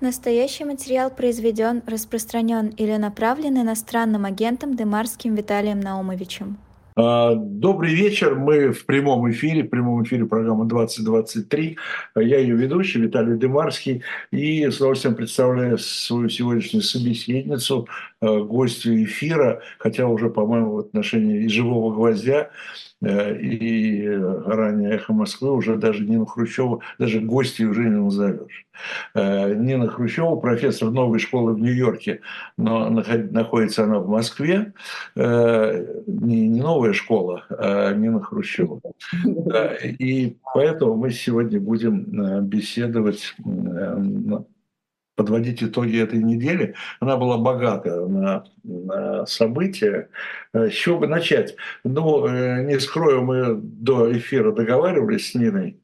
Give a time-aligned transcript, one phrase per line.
[0.00, 6.56] Настоящий материал произведен, распространен или направлен иностранным агентом Демарским Виталием Наумовичем.
[6.96, 8.34] А, добрый вечер.
[8.34, 11.76] Мы в прямом эфире, в прямом эфире программы 2023.
[12.16, 14.02] Я ее ведущий Виталий Демарский.
[14.30, 17.86] И с удовольствием представляю свою сегодняшнюю собеседницу,
[18.20, 22.50] гостью эфира, хотя уже, по-моему, в отношении и «Живого гвоздя»,
[23.02, 28.66] а, и ранее «Эхо Москвы» уже даже Нину Хрущеву, даже гостей уже не назовешь.
[29.14, 32.20] Э, Нина Хрущева, профессор новой школы в Нью-Йорке,
[32.56, 34.72] но находится она в Москве.
[35.16, 38.80] Э, не, новая школа, а Нина Хрущева.
[39.98, 43.34] И поэтому мы сегодня будем э, беседовать
[45.20, 46.74] подводить итоги этой недели.
[46.98, 50.08] Она была богата на, на события.
[50.54, 51.56] С чего бы начать?
[51.84, 52.26] Ну,
[52.62, 55.78] не скрою, мы до эфира договаривались с Ниной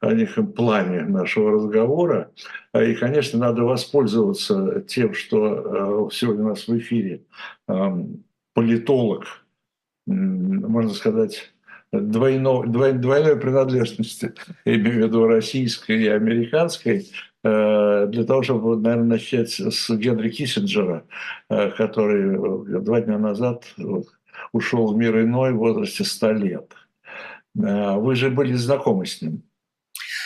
[0.00, 2.32] о них плане нашего разговора.
[2.74, 7.22] И, конечно, надо воспользоваться тем, что э, сегодня у нас в эфире
[8.54, 9.44] политолог,
[10.06, 11.52] можно сказать,
[11.92, 14.34] двойной, двойной принадлежности,
[14.64, 21.04] имею в виду российской и американской, э, для того, чтобы, наверное, начать с Генри Киссинджера,
[21.48, 23.64] э, который два дня назад
[24.52, 26.72] ушел в мир иной в возрасте 100 лет.
[27.54, 29.42] Вы же были знакомы с ним.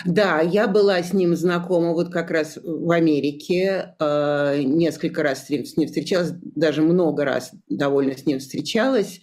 [0.04, 5.50] Да, я была с ним знакома вот как раз в Америке, э, несколько раз с
[5.76, 9.20] ним встречалась, даже много раз довольно с ним встречалась,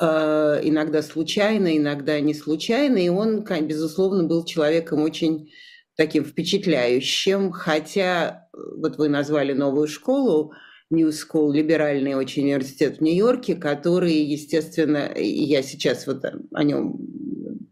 [0.00, 5.50] э, иногда случайно, иногда не случайно, и он, безусловно, был человеком очень
[5.96, 10.52] таким впечатляющим, хотя вот вы назвали новую школу,
[10.90, 16.98] New School, либеральный очень университет в Нью-Йорке, который, естественно, я сейчас вот о нем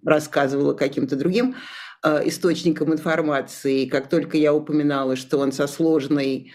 [0.03, 1.55] рассказывала каким-то другим
[2.03, 3.85] Э, источником информации.
[3.85, 6.51] Как только я упоминала, что он со сложной э,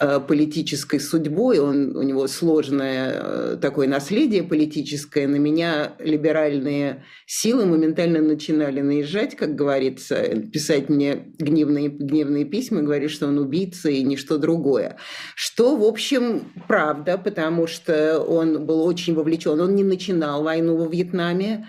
[0.00, 8.22] политической судьбой, он, у него сложное э, такое наследие политическое, на меня либеральные силы моментально
[8.22, 10.16] начинали наезжать, как говорится,
[10.52, 14.96] писать мне гневные, гневные письма, говорить, что он убийца и ничто другое.
[15.34, 19.60] Что, в общем, правда, потому что он был очень вовлечен.
[19.60, 21.66] Он не начинал войну во Вьетнаме,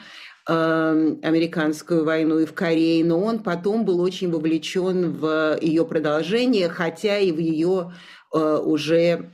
[0.47, 6.67] Эм, американскую войну и в Корее, но он потом был очень вовлечен в ее продолжение,
[6.67, 9.31] хотя и в ее э, уже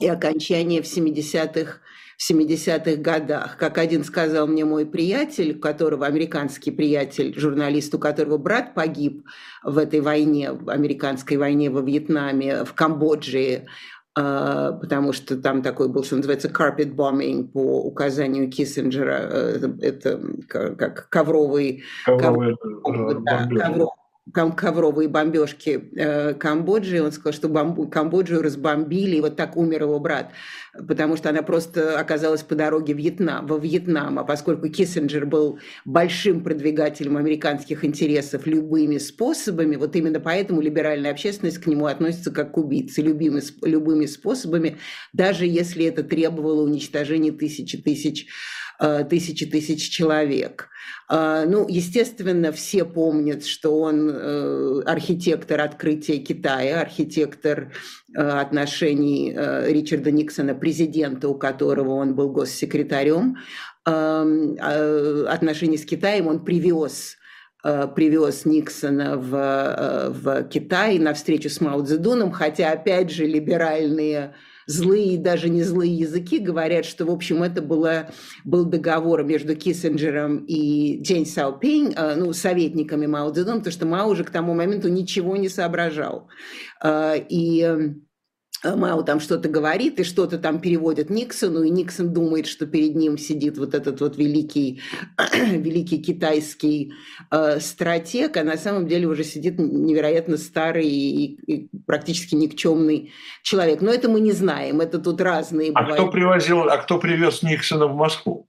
[0.00, 1.80] и окончание в 70-х
[2.16, 3.56] в 70-х годах.
[3.58, 9.24] Как один сказал мне мой приятель, у которого американский приятель, журналист, у которого брат погиб
[9.62, 13.66] в этой войне, в американской войне во Вьетнаме, в Камбодже,
[14.16, 20.20] а, потому что там такой был, что называется, carpet bombing по указанию Киссинджера, э, это,
[20.46, 27.02] как ковровый, ковровый, ковровый, да, ковровый ковровые бомбежки э, Камбоджи.
[27.02, 30.32] Он сказал, что Камбоджу разбомбили, и вот так умер его брат,
[30.88, 34.18] потому что она просто оказалась по дороге в Вьетнам, во Вьетнам.
[34.18, 41.58] А поскольку Киссинджер был большим продвигателем американских интересов любыми способами, вот именно поэтому либеральная общественность
[41.58, 44.78] к нему относится как к убийце любыми, любыми способами,
[45.12, 48.26] даже если это требовало уничтожения тысячи тысяч
[48.80, 50.68] Э, тысячи тысяч человек.
[51.10, 57.72] Э, ну, естественно, все помнят, что он э, архитектор открытия Китая, архитектор
[58.16, 63.38] отношений Ричарда Никсона, президента, у которого он был госсекретарем.
[63.84, 67.16] Отношения с Китаем он привез
[67.62, 74.34] привез Никсона в, в Китай на встречу с Мао Цзэдуном, хотя, опять же, либеральные
[74.66, 78.10] злые даже не злые языки говорят, что, в общем, это было,
[78.44, 84.08] был договор между Киссинджером и Джейн Саопинг, э, ну, советниками Мао Цзэдуна, потому что Мао
[84.08, 86.28] уже к тому моменту ничего не соображал.
[86.82, 87.94] Э, и Э,
[88.64, 93.18] Мао там что-то говорит и что-то там переводит Никсону, и Никсон думает, что перед ним
[93.18, 94.80] сидит вот этот вот великий,
[95.34, 96.92] великий китайский
[97.30, 103.12] э, стратег, а на самом деле уже сидит невероятно старый и, и практически никчемный
[103.42, 103.80] человек.
[103.80, 106.00] Но это мы не знаем, это тут разные а бывают.
[106.00, 108.48] Кто привозил, а кто привез Никсона в Москву?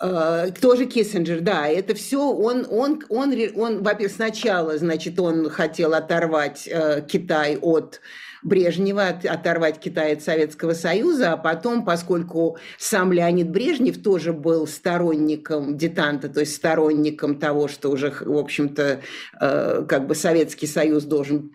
[0.00, 5.92] Uh, тоже Киссинджер, да, это все он, он, он, он, во-первых, сначала, значит, он хотел
[5.92, 8.00] оторвать uh, Китай от
[8.42, 15.76] Брежнева оторвать Китай от Советского Союза, а потом, поскольку сам Леонид Брежнев тоже был сторонником
[15.76, 19.00] детанта, то есть сторонником того, что уже, в общем-то,
[19.40, 21.52] э, как бы Советский Союз должен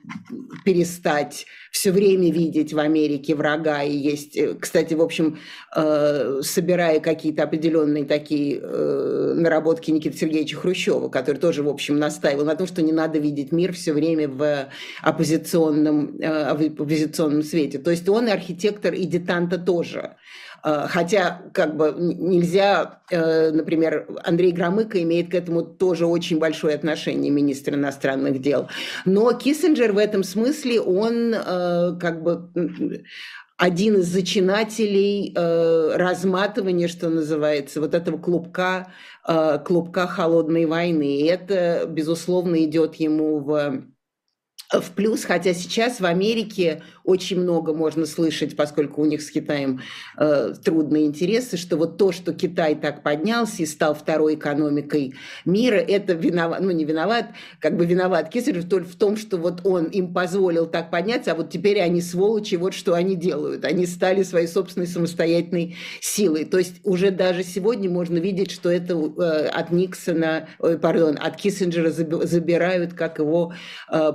[0.66, 5.40] перестать все время видеть в Америке врага и есть, э, кстати, в общем,
[5.76, 12.56] э, собирая какие-то определенные такие наработки Никиты Сергеевича Хрущева, который тоже, в общем, настаивал на
[12.56, 14.68] том, что не надо видеть мир все время в
[15.02, 16.18] оппозиционном,
[16.78, 17.80] в оппозиционном свете.
[17.80, 20.16] То есть он и архитектор, и детанта тоже.
[20.64, 26.76] Э, хотя, как бы, нельзя, э, например, Андрей Громыко имеет к этому тоже очень большое
[26.76, 28.70] отношение, министр иностранных дел.
[29.06, 32.50] Но Киссинджер в этом смысле, он э, как бы
[33.58, 38.92] один из зачинателей разматывания, что называется, вот этого клубка,
[39.64, 41.18] клубка холодной войны.
[41.18, 43.84] И это, безусловно, идет ему в
[44.72, 49.82] в плюс, хотя сейчас в Америке очень много можно слышать, поскольку у них с Китаем
[50.18, 55.16] э, трудные интересы, что вот то, что Китай так поднялся и стал второй экономикой
[55.46, 57.28] мира, это виноват, ну не виноват,
[57.60, 61.36] как бы виноват Киссинджер только в том, что вот он им позволил так подняться, а
[61.36, 63.66] вот теперь они сволочи, вот что они делают.
[63.66, 66.46] Они стали своей собственной самостоятельной силой.
[66.46, 71.36] То есть уже даже сегодня можно видеть, что это э, от Никсона, ой, пардон, от
[71.36, 73.54] Киссинджера забирают как его
[73.92, 74.14] э,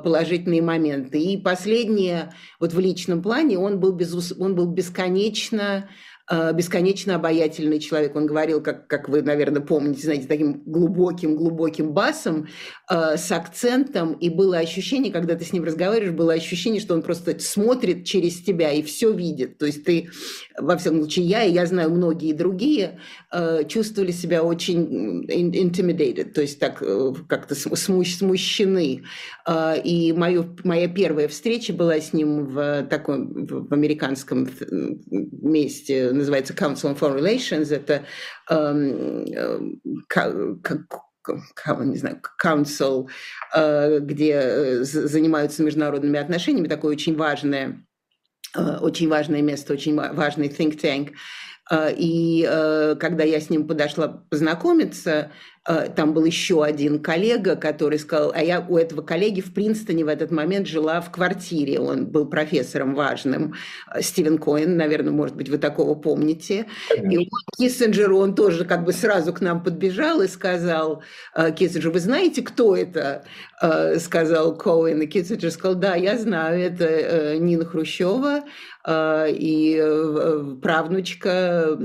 [0.49, 1.21] положительные моменты.
[1.21, 4.33] И последнее, вот в личном плане он был, безус...
[4.39, 5.89] он был бесконечно
[6.31, 8.15] бесконечно обаятельный человек.
[8.17, 12.49] Он говорил, как, как вы, наверное, помните, знаете, таким глубоким-глубоким басом
[12.91, 17.03] э, с акцентом, и было ощущение, когда ты с ним разговариваешь, было ощущение, что он
[17.03, 19.59] просто смотрит через тебя и все видит.
[19.59, 20.11] То есть ты,
[20.59, 22.99] во всяком случае, я, и я знаю многие другие,
[23.33, 29.03] э, чувствовали себя очень intimidated, то есть так э, как-то смущены.
[29.47, 34.49] Э, и мою, моя первая встреча была с ним в таком в американском
[35.11, 38.05] месте, называется Council on Foreign Relations, это
[38.51, 43.09] эм, как, не знаю, council,
[43.55, 47.85] э, где э, занимаются международными отношениями, такое очень важное,
[48.57, 51.13] э, очень важное место, очень важный think tank.
[51.71, 52.49] И
[52.99, 55.31] когда я с ним подошла познакомиться, Э,
[55.97, 60.09] там был еще один коллега, который сказал, а я у этого коллеги в Принстоне в
[60.09, 63.55] этот момент жила в квартире, он был профессором важным,
[63.95, 66.67] э, Стивен Коэн, наверное, может быть, вы такого помните.
[66.89, 67.23] Конечно.
[67.23, 67.29] И
[67.59, 71.03] Киссинджер, он тоже как бы сразу к нам подбежал и сказал,
[71.35, 73.25] э, Киссинджер, вы знаете, кто это?
[73.99, 78.45] Сказал Коэн, и Киссинджер сказал, да, я знаю, это Нина Хрущева,
[78.89, 81.79] и правнучка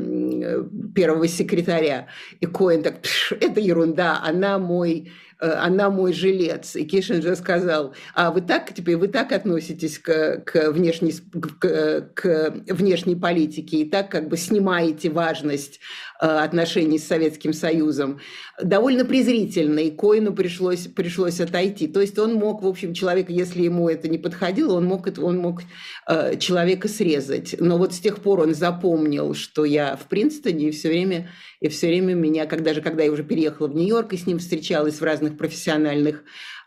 [0.95, 2.07] первого секретаря.
[2.39, 2.95] И Коэн так,
[3.39, 5.11] это ерунда, она мой
[5.43, 6.75] Э, она мой жилец.
[6.75, 12.53] И Кишинджер сказал, а вы так, теперь вы так относитесь к, к, внешней, к, к
[12.69, 18.19] внешней политике и так как бы снимаете важность э, отношений с Советским Союзом.
[18.61, 21.87] Довольно презрительно, и Коину пришлось, пришлось отойти.
[21.87, 25.37] То есть он мог, в общем, человека, если ему это не подходило, он мог, он
[25.39, 25.61] мог
[26.07, 27.55] э, человека срезать.
[27.59, 31.29] Но вот с тех пор он запомнил, что я в Принстоне, и все время,
[31.59, 34.39] и все время меня, когда же, когда я уже переехала в Нью-Йорк и с ним
[34.39, 36.23] встречалась в разных профессиональных э,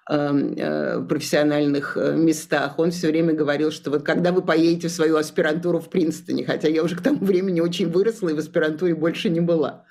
[0.07, 5.81] профессиональных э, местах, он все время говорил, что вот когда вы поедете в свою аспирантуру
[5.81, 9.41] в Принстоне, хотя я уже к тому времени очень выросла и в аспирантуре больше не
[9.41, 9.85] была.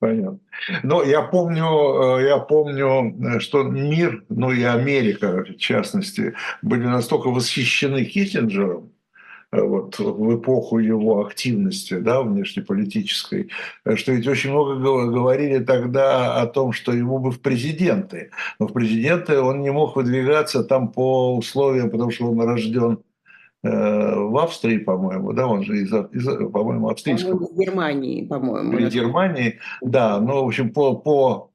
[0.00, 0.40] Понятно.
[0.82, 7.28] Но я помню, э, я помню, что мир, ну и Америка в частности, были настолько
[7.28, 9.01] восхищены Киссинджером, Э,
[9.52, 13.50] вот, в эпоху его активности да, внешнеполитической,
[13.84, 18.30] э, что ведь очень много говорили тогда о том, что ему бы в президенты.
[18.58, 23.00] Но в президенты он не мог выдвигаться там по условиям, потому что он рожден
[23.62, 27.32] э, в Австрии, по-моему, да, он же из, из по-моему, австрийского.
[27.32, 28.78] По-моему, из Германии, по-моему.
[28.78, 31.48] Из Германии, да, но, в общем, по, по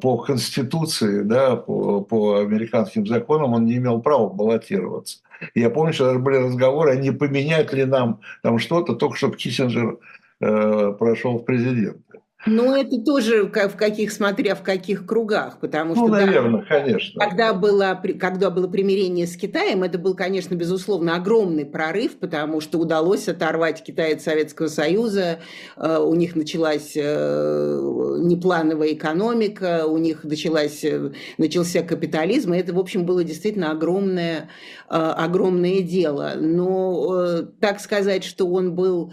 [0.00, 5.18] по Конституции, да, по, по американским законам он не имел права баллотироваться.
[5.54, 9.98] Я помню, что были разговоры, а не поменять ли нам там что-то, только чтобы Киссинджер
[10.40, 12.11] э, прошел в президенты.
[12.44, 16.06] Ну, это тоже в каких, смотря в каких кругах, потому ну, что...
[16.06, 17.24] Ну, наверное, да, конечно.
[17.24, 22.78] Когда было, когда было примирение с Китаем, это был, конечно, безусловно, огромный прорыв, потому что
[22.78, 25.38] удалось оторвать Китай от Советского Союза,
[25.76, 32.74] э, у них началась э, неплановая экономика, у них началась, э, начался капитализм, и это,
[32.74, 34.48] в общем, было действительно огромное,
[34.88, 36.32] огромное дело.
[36.38, 39.12] Но так сказать, что он был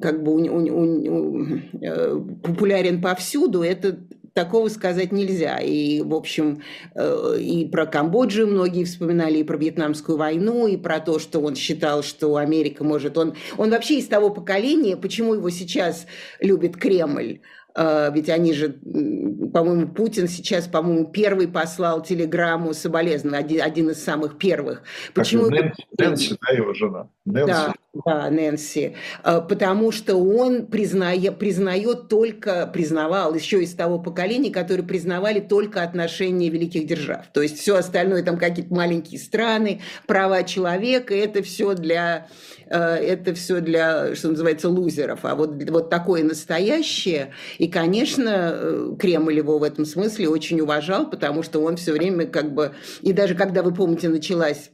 [0.00, 1.46] как бы у, у, у,
[1.80, 3.98] э, популярен повсюду, это
[4.34, 5.58] такого сказать нельзя.
[5.58, 6.62] И, в общем,
[6.94, 11.56] э, и про Камбоджу многие вспоминали, и про Вьетнамскую войну, и про то, что он
[11.56, 13.16] считал, что Америка может...
[13.18, 16.06] Он, он вообще из того поколения, почему его сейчас
[16.40, 17.40] любит Кремль,
[17.78, 24.02] а, ведь они же, по-моему, Путин сейчас, по-моему, первый послал телеграмму соболезнования, один, один из
[24.02, 24.82] самых первых.
[25.14, 25.50] Почему?
[25.50, 27.08] Нэнси, Нэнси, да, его жена.
[27.26, 27.46] Нэнси.
[27.46, 28.94] Да, да, Нэнси.
[29.22, 35.82] А, потому что он признает, признает только, признавал еще из того поколения, которые признавали только
[35.82, 37.26] отношения великих держав.
[37.32, 42.28] То есть все остальное, там какие-то маленькие страны, права человека, это все для,
[42.68, 45.20] а, это все для, что называется, лузеров.
[45.24, 47.32] А вот, вот такое настоящее.
[47.58, 52.26] И, конечно, э, Кремль его в этом смысле очень уважал, потому что он все время
[52.26, 52.72] как бы...
[53.02, 54.70] И даже когда, вы помните, началась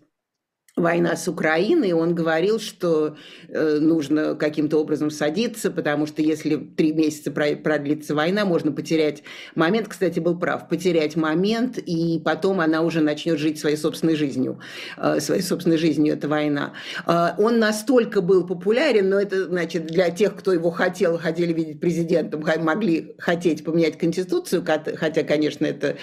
[0.77, 3.17] война с Украиной, он говорил, что
[3.49, 9.23] э, нужно каким-то образом садиться, потому что если три месяца продлится война, можно потерять
[9.55, 9.89] момент.
[9.89, 14.61] Кстати, был прав, потерять момент, и потом она уже начнет жить своей собственной жизнью.
[14.97, 16.73] Э, своей собственной жизнью эта война.
[17.07, 21.81] Э, он настолько был популярен, но это, значит, для тех, кто его хотел, хотели видеть
[21.81, 25.97] президентом, могли хотеть поменять Конституцию, хотя, конечно, это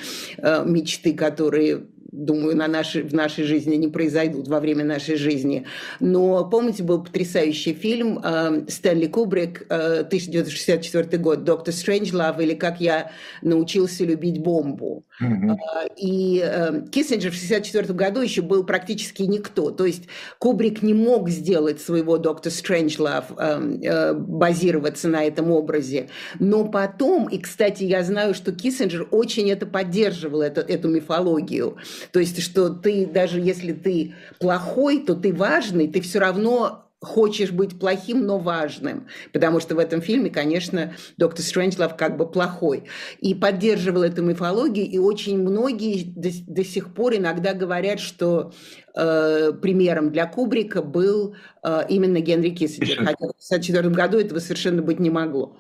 [0.66, 5.66] мечты, которые думаю, на нашей, в нашей жизни не произойдут во время нашей жизни.
[6.00, 12.82] Но помните, был потрясающий фильм э, Стэнли Кубрик, э, 1964 год, «Доктор Стрэнджлав» или «Как
[12.82, 13.12] я
[13.42, 15.04] научился любить бомбу».
[15.22, 15.58] Mm-hmm.
[15.98, 19.70] И э, Киссинджер в 1964 году еще был практически никто.
[19.72, 20.04] То есть
[20.38, 26.10] Кубрик не мог сделать своего «Доктор Стрэнджлав», э, э, базироваться на этом образе.
[26.40, 31.78] Но потом, и, кстати, я знаю, что Киссинджер очень это поддерживал, это, эту мифологию.
[32.12, 37.52] То есть, что ты, даже если ты плохой, то ты важный, ты все равно хочешь
[37.52, 39.08] быть плохим, но важным.
[39.32, 42.84] Потому что в этом фильме, конечно, доктор Стрэнджлов как бы плохой.
[43.20, 48.52] И поддерживал эту мифологию, и очень многие до, до сих пор иногда говорят, что
[48.96, 52.98] э, примером для Кубрика был э, именно Генри Киссинджер.
[52.98, 55.58] Хотя в 1964 году этого совершенно быть не могло.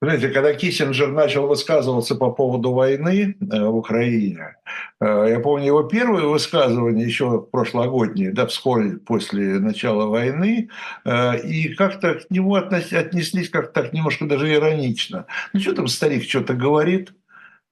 [0.00, 4.56] Знаете, когда Киссинджер начал высказываться по поводу войны э, в Украине,
[5.00, 10.68] э, я помню его первые высказывания еще прошлогодние, да, вскоре после начала войны,
[11.04, 15.26] э, и как-то к нему отнеслись как-то так немножко даже иронично.
[15.52, 17.12] Ну, что там старик что-то говорит,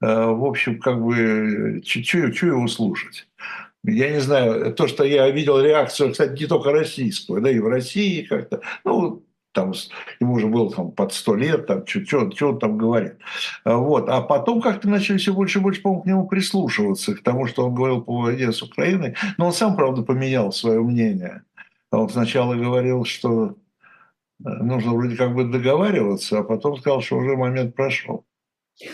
[0.00, 3.26] в общем, как бы, что его слушать?
[3.84, 7.66] Я не знаю, то, что я видел реакцию, кстати, не только российскую, да, и в
[7.66, 9.24] России как-то, ну,
[9.58, 9.72] там,
[10.20, 13.14] ему уже было там, под сто лет, там, что, что он там говорит.
[13.64, 14.08] А, вот.
[14.08, 17.66] А потом как-то начали все больше и больше, по к нему прислушиваться, к тому, что
[17.66, 19.16] он говорил по войне с Украиной.
[19.36, 21.42] Но он сам, правда, поменял свое мнение.
[21.90, 23.56] Он сначала говорил, что
[24.44, 28.24] э, нужно вроде как бы договариваться, а потом сказал, что уже момент прошел.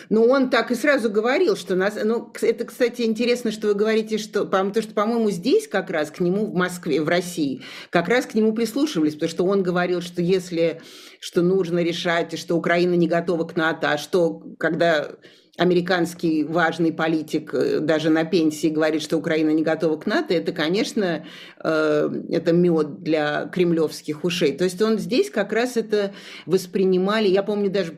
[0.08, 1.98] Ну, он так и сразу говорил, что нас...
[2.02, 4.44] Ну, это, кстати, интересно, что вы говорите, что...
[4.44, 8.34] Потому что, по-моему, здесь как раз к нему, в Москве, в России, как раз к
[8.34, 10.80] нему прислушивались, потому что он говорил, что если...
[11.20, 15.10] Что нужно решать, что Украина не готова к НАТО, а что, когда
[15.56, 20.52] американский важный политик э, даже на пенсии говорит, что Украина не готова к НАТО, это,
[20.52, 21.24] конечно,
[21.62, 24.56] э, это мед для кремлевских ушей.
[24.56, 26.12] То есть он здесь как раз это
[26.46, 27.28] воспринимали.
[27.28, 27.94] Я помню даже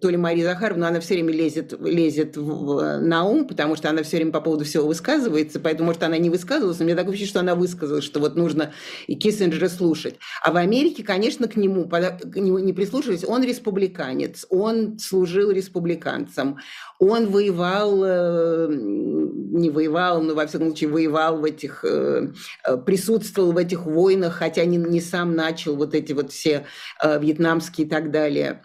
[0.00, 4.02] то ли Мария Захаровна, она все время лезет, лезет в, на ум, потому что она
[4.02, 7.30] все время по поводу всего высказывается, поэтому, может, она не высказывалась, но мне такое ощущение,
[7.30, 8.72] что она высказалась, что вот нужно
[9.06, 10.14] и Киссинджера слушать.
[10.42, 13.24] А в Америке, конечно, к нему, к нему не прислушивались.
[13.24, 16.58] Он республиканец, он служил республиканцам,
[16.98, 22.28] он воевал, э, не воевал, но во всяком случае воевал в этих, э,
[22.66, 26.66] э, присутствовал в этих войнах, хотя не, не сам начал вот эти вот все
[27.02, 28.62] вьетнамские и так далее.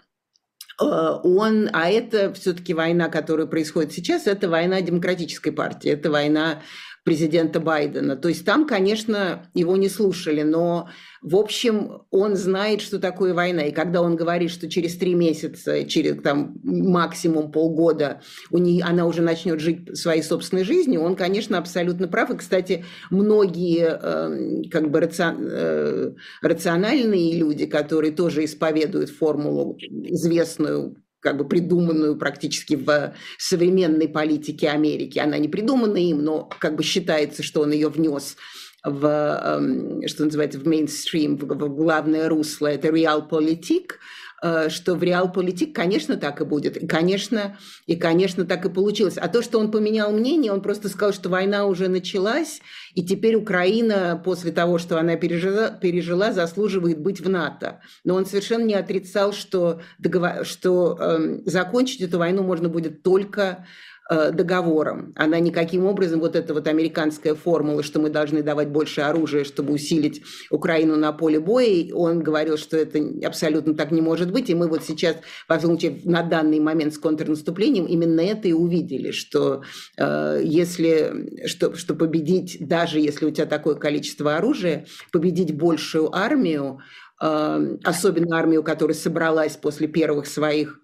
[0.80, 6.62] Он, а это все-таки война, которая происходит сейчас, это война демократической партии, это война
[7.04, 8.16] президента Байдена.
[8.16, 10.88] То есть там, конечно, его не слушали, но,
[11.20, 13.64] в общем, он знает, что такое война.
[13.64, 19.06] И когда он говорит, что через три месяца, через там, максимум полгода у нее, она
[19.06, 22.30] уже начнет жить своей собственной жизнью, он, конечно, абсолютно прав.
[22.30, 30.96] И, кстати, многие э, как бы рацион, э, рациональные люди, которые тоже исповедуют формулу известную
[31.24, 35.18] как бы придуманную практически в современной политике Америки.
[35.18, 38.36] Она не придумана им, но как бы считается, что он ее внес
[38.84, 43.98] в, эм, что называется, в мейнстрим, в, в главное русло, это реал-политик,
[44.46, 46.76] Э, что в реал-политик, конечно, так и будет.
[46.76, 49.16] И, конечно, и, конечно, так и получилось.
[49.16, 52.60] А то, что он поменял мнение, он просто сказал, что война уже началась,
[52.94, 57.80] и теперь Украина, после того, что она пережила, пережила заслуживает быть в НАТО.
[58.04, 60.44] Но он совершенно не отрицал, что, договор...
[60.44, 63.64] что э, закончить эту войну можно будет только
[64.10, 65.12] договором.
[65.16, 69.72] Она никаким образом, вот эта вот американская формула, что мы должны давать больше оружия, чтобы
[69.72, 74.50] усилить Украину на поле боя, он говорил, что это абсолютно так не может быть.
[74.50, 75.16] И мы вот сейчас,
[75.48, 79.62] во всяком случае, на данный момент с контрнаступлением именно это и увидели, что
[79.96, 86.80] э, если, что, что победить, даже если у тебя такое количество оружия, победить большую армию,
[87.22, 90.80] э, особенно армию, которая собралась после первых своих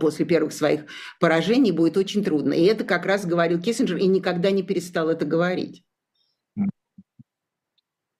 [0.00, 0.82] после первых своих
[1.20, 2.52] поражений будет очень трудно.
[2.52, 5.84] И это как раз говорил Киссинджер и никогда не перестал это говорить.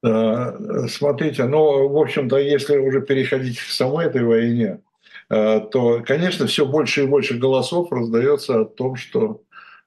[0.03, 4.83] Смотрите, ну, в общем-то, если уже переходить к самой этой войне,
[5.31, 9.41] э, то, конечно, все больше и больше голосов раздается о том, что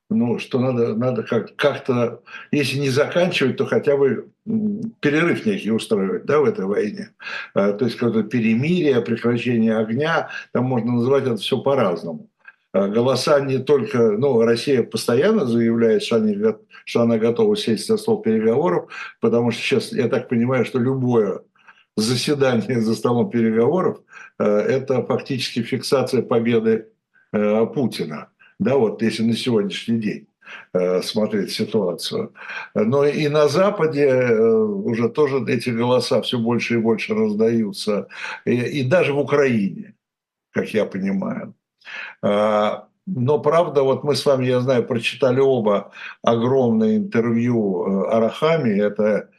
[0.09, 2.21] ну, что надо, надо как, как-то,
[2.51, 4.29] если не заканчивать, то хотя бы
[5.01, 7.09] перерыв некий устраивать да, в этой войне.
[7.53, 12.29] А, то есть какое-то перемирие, прекращение огня, там можно называть это все по-разному.
[12.71, 16.37] А, голоса не только, ну, Россия постоянно заявляет, что, они,
[16.85, 21.41] что она готова сесть за стол переговоров, потому что сейчас, я так понимаю, что любое
[21.97, 23.99] заседание за столом переговоров
[24.37, 26.87] а,– это фактически фиксация победы
[27.73, 30.27] Путина да, вот если на сегодняшний день
[30.73, 32.33] э, смотреть ситуацию.
[32.73, 38.07] Но и на Западе э, уже тоже эти голоса все больше и больше раздаются,
[38.45, 39.93] и, и даже в Украине,
[40.51, 41.53] как я понимаю.
[42.21, 45.91] А, но правда, вот мы с вами, я знаю, прочитали оба
[46.23, 49.29] огромное интервью э, Арахами, это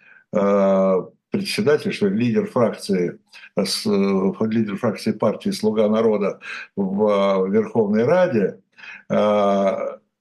[1.30, 3.18] председатель, что лидер фракции,
[3.56, 6.40] лидер фракции партии «Слуга народа»
[6.76, 8.60] в Верховной Раде,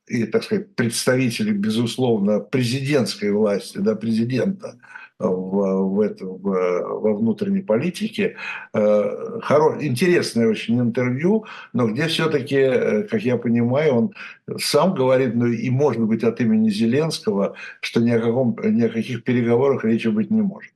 [0.08, 4.78] и, так сказать, представители, безусловно, президентской власти, да, президента
[5.20, 8.36] в, в это, в, во внутренней политике.
[8.74, 9.84] А, хоро...
[9.84, 14.14] Интересное очень интервью, но где все-таки, э, как я понимаю, он
[14.60, 18.90] сам говорит, ну и может быть от имени Зеленского, что ни о, каком, ни о
[18.90, 20.72] каких переговорах речи быть не может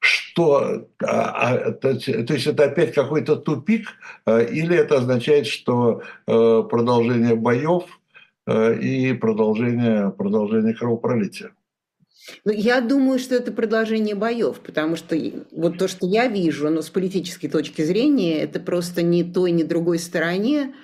[0.00, 3.88] что, а, а, то, есть это опять какой-то тупик,
[4.24, 7.84] а, или это означает, что а, продолжение боев
[8.46, 11.52] а, и продолжение, продолжение кровопролития?
[12.44, 15.16] Ну, я думаю, что это продолжение боев, потому что
[15.52, 19.62] вот то, что я вижу, но с политической точки зрения, это просто ни той, ни
[19.62, 20.74] другой стороне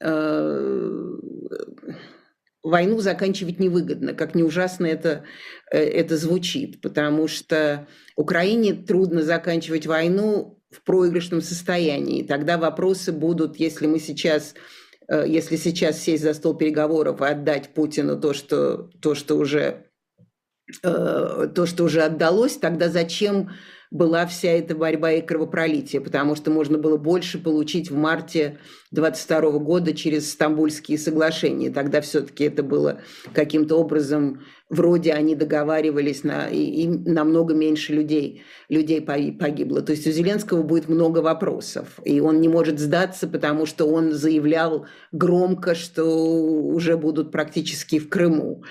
[0.00, 1.16] э,
[2.62, 5.24] войну заканчивать невыгодно, как не ужасно это,
[5.70, 7.86] э, это звучит, потому что
[8.16, 12.22] Украине трудно заканчивать войну в проигрышном состоянии.
[12.22, 14.54] Тогда вопросы будут, если мы сейчас
[15.08, 19.86] э, если сейчас сесть за стол переговоров и отдать Путину то, что, то, что, уже,
[20.82, 23.50] э, то, что уже отдалось, тогда зачем
[23.90, 28.58] была вся эта борьба и кровопролитие, потому что можно было больше получить в марте
[28.92, 31.70] 22 года через Стамбульские соглашения.
[31.70, 33.00] Тогда все-таки это было
[33.34, 39.82] каким-то образом, вроде они договаривались, на, и, и намного меньше людей, людей погибло.
[39.82, 44.12] То есть у Зеленского будет много вопросов, и он не может сдаться, потому что он
[44.12, 48.62] заявлял громко, что уже будут практически в Крыму.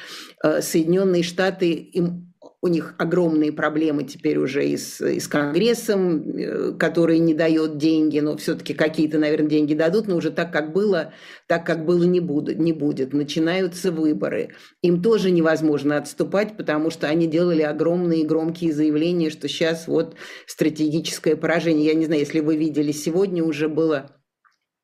[0.41, 2.28] Э, Соединенные Штаты им
[2.61, 7.77] у них огромные проблемы теперь уже и с, и с Конгрессом, э, который не дает
[7.77, 11.13] деньги, но все-таки какие-то, наверное, деньги дадут, но уже так, как было,
[11.47, 13.13] так, как было, не, буду, не будет.
[13.13, 14.55] Начинаются выборы.
[14.81, 21.37] Им тоже невозможно отступать, потому что они делали огромные громкие заявления, что сейчас вот стратегическое
[21.37, 21.85] поражение.
[21.85, 24.17] Я не знаю, если вы видели, сегодня уже было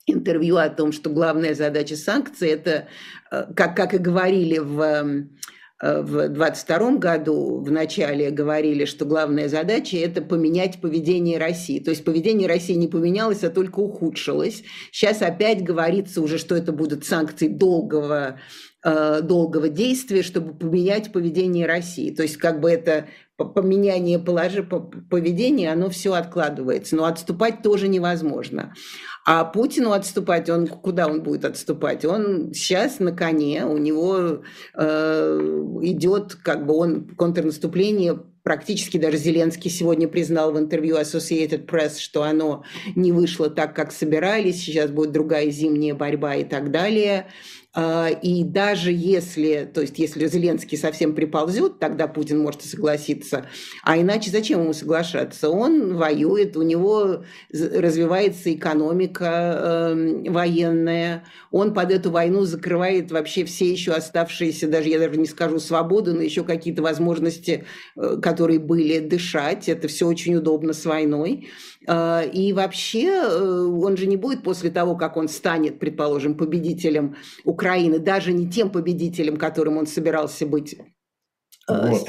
[0.08, 2.88] интервью о том, что главная задача санкций– это,
[3.32, 5.28] э, как, как и говорили в
[5.82, 11.80] в 22 году в начале говорили, что главная задача– это поменять поведение России.
[11.80, 14.64] То есть поведение России не поменялось, а только ухудшилось.
[14.92, 18.40] Сейчас опять говорится уже, что это будут санкции долгого, э,
[18.86, 22.14] долгого действия, чтобы поменять поведение России.
[22.14, 26.96] То есть как бы это поменяние положи, поведения, оно все откладывается.
[26.96, 28.74] Но отступать тоже невозможно.
[29.26, 32.06] А Путину отступать, он куда он будет отступать?
[32.06, 34.44] Он сейчас на коне, у него
[34.76, 35.40] э,
[35.82, 42.22] идет как бы он контрнаступление практически даже Зеленский сегодня признал в интервью Associated Press, что
[42.22, 42.64] оно
[42.96, 47.26] не вышло так, как собирались, сейчас будет другая зимняя борьба и так далее.
[47.78, 53.48] А, и даже если, то есть если Зеленский совсем приползет, тогда Путин может и согласиться.
[53.84, 55.50] А иначе зачем ему соглашаться?
[55.50, 63.70] Он воюет, у него развивается экономика э, военная, он под эту войну закрывает вообще все
[63.70, 67.66] еще оставшиеся, даже я даже не скажу свободу, но еще какие-то возможности,
[67.98, 69.68] э, которые были, дышать.
[69.68, 71.50] Это все очень удобно с войной.
[71.88, 77.16] А, и вообще э, он же не будет после того, как он станет, предположим, победителем
[77.44, 80.76] Украины, даже не тем победителем, которым он собирался быть
[81.68, 82.08] вот.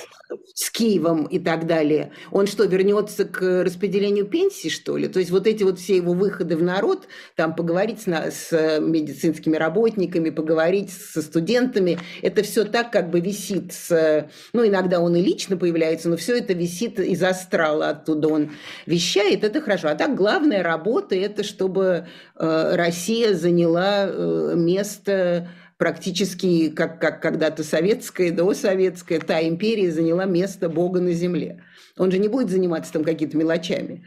[0.54, 5.08] с, с Киевом и так далее, он что, вернется к распределению пенсии, что ли?
[5.08, 9.56] То есть вот эти вот все его выходы в народ, там поговорить с, с медицинскими
[9.56, 15.22] работниками, поговорить со студентами, это все так как бы висит, с, ну иногда он и
[15.22, 18.50] лично появляется, но все это висит из астрала, оттуда он
[18.84, 19.88] вещает, это хорошо.
[19.88, 27.64] А так главная работа это, чтобы э, Россия заняла э, место практически как, как когда-то
[27.64, 31.62] советская, досоветская, та империя заняла место Бога на земле.
[31.98, 34.06] Он же не будет заниматься там какими-то мелочами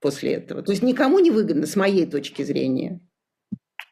[0.00, 0.62] после этого.
[0.62, 3.00] То есть никому не выгодно, с моей точки зрения.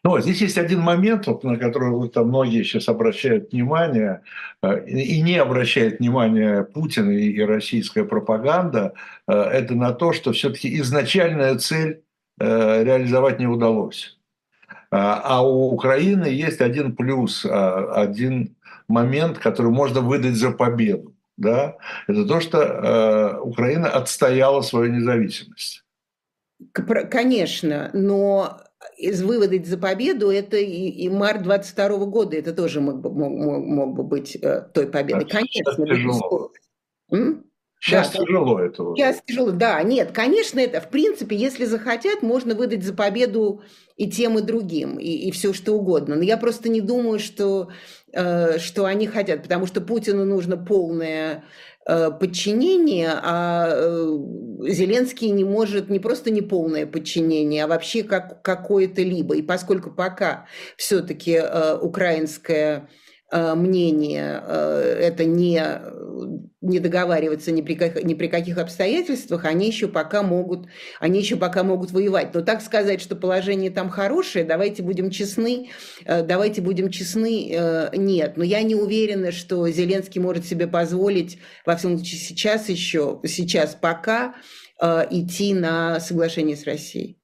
[0.04, 4.22] Ну, здесь есть один момент, вот, на который вот, там многие сейчас обращают внимание,
[4.60, 8.94] э, и не обращает внимания Путин и, и российская пропаганда,
[9.28, 12.02] э, это на то, что все-таки изначальная цель
[12.40, 14.18] э, реализовать не удалось.
[14.92, 18.54] А, а у Украины есть один плюс, а, один
[18.88, 21.14] момент, который можно выдать за победу.
[21.38, 21.78] Да?
[22.06, 25.82] Это то, что э, Украина отстояла свою независимость.
[26.72, 28.60] Конечно, но
[28.98, 33.64] из выводить за победу это и, и март 22 года, это тоже мог бы, мог,
[33.64, 35.24] мог бы быть э, той победой.
[35.24, 36.52] Да, Конечно, тяжело.
[37.82, 38.96] Сейчас да, тяжело это уже.
[38.96, 39.82] Сейчас тяжело, да.
[39.82, 43.62] Нет, конечно, это, в принципе, если захотят, можно выдать за победу
[44.02, 46.16] и тем, и другим, и, и все что угодно.
[46.16, 47.68] Но я просто не думаю, что,
[48.12, 51.44] э, что они хотят, потому что Путину нужно полное
[51.86, 54.18] э, подчинение, а э,
[54.70, 59.36] Зеленский не может не просто не полное подчинение, а вообще как, какое-то либо.
[59.36, 62.88] И поскольку пока все-таки э, украинская
[63.32, 65.62] мнение, э, это не,
[66.60, 70.68] не договариваться ни при, как, ни при каких обстоятельствах, они еще пока могут,
[71.00, 72.34] они еще пока могут воевать.
[72.34, 75.70] Но так сказать, что положение там хорошее, давайте будем честны,
[76.04, 77.56] э, давайте будем честны,
[77.94, 78.36] нет.
[78.36, 83.76] Но я не уверена, что Зеленский может себе позволить, во всем случае сейчас еще, сейчас
[83.80, 84.34] пока,
[84.80, 87.21] идти на соглашение с Россией.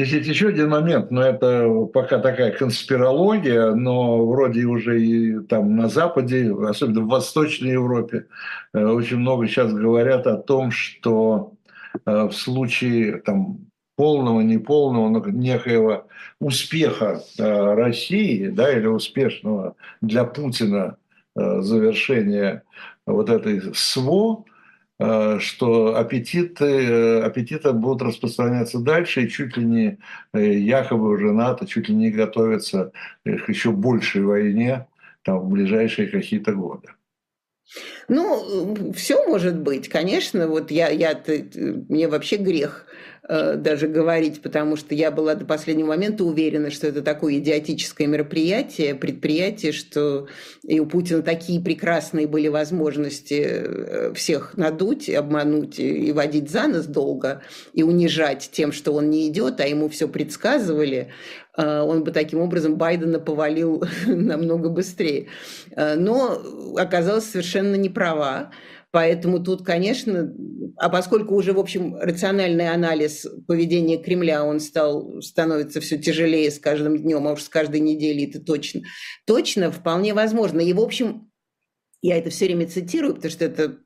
[0.00, 5.76] Здесь есть еще один момент, но это пока такая конспирология, но вроде уже и там
[5.76, 8.24] на Западе, особенно в Восточной Европе,
[8.72, 11.52] э, очень много сейчас говорят о том, что
[12.06, 13.58] э, в случае там,
[13.94, 16.08] полного, неполного, но некоего
[16.40, 20.96] успеха э, России, да, или успешного для Путина
[21.36, 22.62] завершения
[23.04, 24.44] вот этой СВО,
[25.38, 29.98] что аппетиты, э, аппетиты будут распространяться дальше, и чуть ли не
[30.34, 32.92] э, якобы уже НАТО чуть ли не готовится
[33.24, 34.86] к еще большей войне
[35.22, 36.88] там, в ближайшие какие-то годы.
[38.08, 40.48] Ну, все может быть, конечно.
[40.48, 41.18] Вот я, я,
[41.88, 42.86] мне вообще грех
[43.32, 48.08] Э, даже говорить, потому что я была до последнего момента уверена, что это такое идиотическое
[48.08, 50.26] мероприятие, предприятие, что
[50.64, 56.86] и у Путина такие прекрасные были возможности э, всех надуть, обмануть и водить за нос
[56.86, 57.40] долго,
[57.72, 61.12] и унижать тем, что он не идет, а ему все предсказывали,
[61.56, 65.28] э, он бы таким образом Байдена повалил намного быстрее.
[65.76, 66.42] Но
[66.76, 68.50] оказалась совершенно не права.
[68.92, 70.34] Поэтому тут, конечно,
[70.76, 76.58] а поскольку уже, в общем, рациональный анализ поведения Кремля, он стал, становится все тяжелее с
[76.58, 78.82] каждым днем, а уж с каждой неделей это точно,
[79.26, 80.60] точно, вполне возможно.
[80.60, 81.30] И, в общем,
[82.02, 83.78] я это все время цитирую, потому что это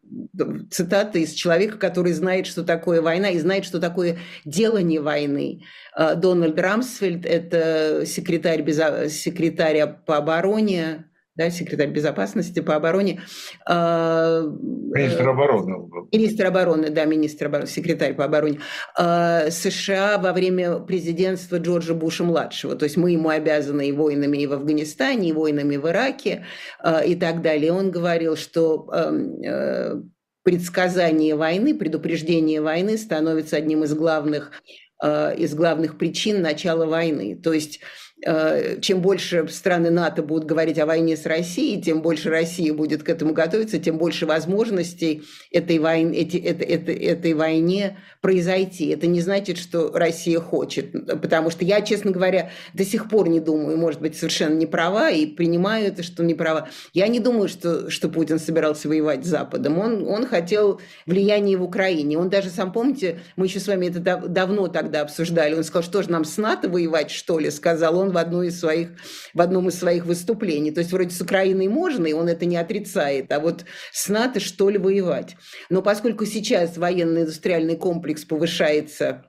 [0.71, 5.65] цитата из человека, который знает, что такое война и знает, что такое делание войны.
[5.95, 9.09] А, Дональд Рамсфельд– это секретарь, безо...
[9.09, 13.23] секретарь по обороне да, секретарь безопасности по обороне.
[13.69, 15.91] А, министр обороны.
[16.13, 18.61] Министр обороны, да, министр обороны, секретарь по обороне
[18.97, 22.77] а, США во время президентства Джорджа Буша-младшего.
[22.77, 26.47] То есть мы ему обязаны и войнами и в Афганистане, и войнами в Ираке
[27.05, 27.73] и так далее.
[27.73, 30.01] Он говорил, что э,
[30.43, 34.53] предсказание войны, предупреждение войны становится одним из главных,
[35.03, 37.39] из главных причин начала войны.
[37.43, 38.04] То есть э,
[38.81, 43.09] чем больше страны НАТО будут говорить о войне с Россией, тем больше Россия будет к
[43.11, 48.89] этому готовиться, тем больше возможностей этой, войн, эти, это, это, этой войне произойти.
[48.89, 53.41] Это не значит, что Россия хочет, потому что я, честно говоря, до сих пор не
[53.41, 56.69] думаю, может быть, совершенно не права и принимаю это, что не права.
[56.95, 59.79] Я не думаю, что, что Путин собирался воевать с Западом.
[59.79, 62.17] Он, он хотел влияния в Украине.
[62.17, 65.55] Он даже сам, помните, мы еще с вами это давно тогда обсуждали.
[65.55, 68.59] Он сказал, что же нам с НАТО воевать, что ли, сказал он в, одну из
[68.59, 68.91] своих,
[69.35, 70.71] в одном из своих выступлений.
[70.71, 74.41] То есть вроде с Украиной можно, и он это не отрицает, а вот с НАТО
[74.41, 75.37] что ли воевать.
[75.69, 79.25] Но поскольку сейчас военно-индустриальный комплекс повышается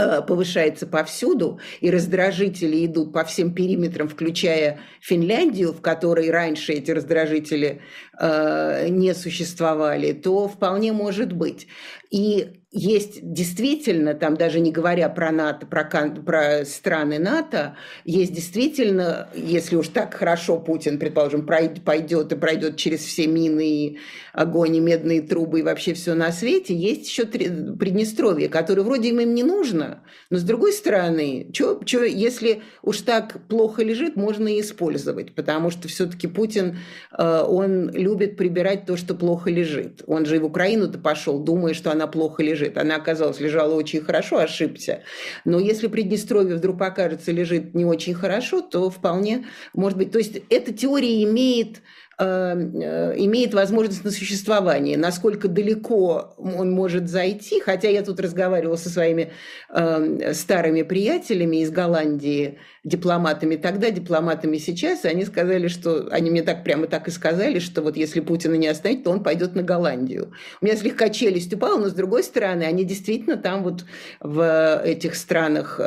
[0.00, 6.90] Э, повышается повсюду, и раздражители идут по всем периметрам, включая Финляндию, в которой раньше эти
[6.90, 7.82] раздражители
[8.18, 11.66] э, не существовали, то вполне может быть.
[12.10, 15.84] И есть действительно, там даже не говоря про НАТО, про,
[16.24, 23.00] про страны НАТО, есть действительно, если уж так хорошо Путин, предположим, пойдет и пройдет через
[23.00, 23.98] все мины и
[24.32, 29.34] огонь, и медные трубы, и вообще все на свете, есть еще Приднестровье, которое вроде им,
[29.34, 34.60] не нужно, но с другой стороны, чё, чё, если уж так плохо лежит, можно и
[34.60, 36.78] использовать, потому что все-таки Путин,
[37.18, 40.02] э, он любит прибирать то, что плохо лежит.
[40.06, 42.78] Он же и в Украину-то пошел, думая, что она плохо лежит лежит.
[42.78, 45.02] Она оказалась лежала очень хорошо, ошибся.
[45.44, 50.12] Но если Приднестровье вдруг покажется лежит не очень хорошо, то вполне может быть.
[50.12, 51.82] То есть эта теория имеет
[52.20, 59.32] имеет возможность на существование, насколько далеко он может зайти, хотя я тут разговаривала со своими
[59.70, 66.42] э, старыми приятелями из Голландии, дипломатами тогда, дипломатами сейчас, и они сказали, что, они мне
[66.42, 69.62] так прямо так и сказали, что вот если Путина не остановить, то он пойдет на
[69.62, 70.32] Голландию.
[70.60, 73.86] У меня слегка челюсть упала, но с другой стороны, они действительно там вот
[74.20, 75.80] в этих странах,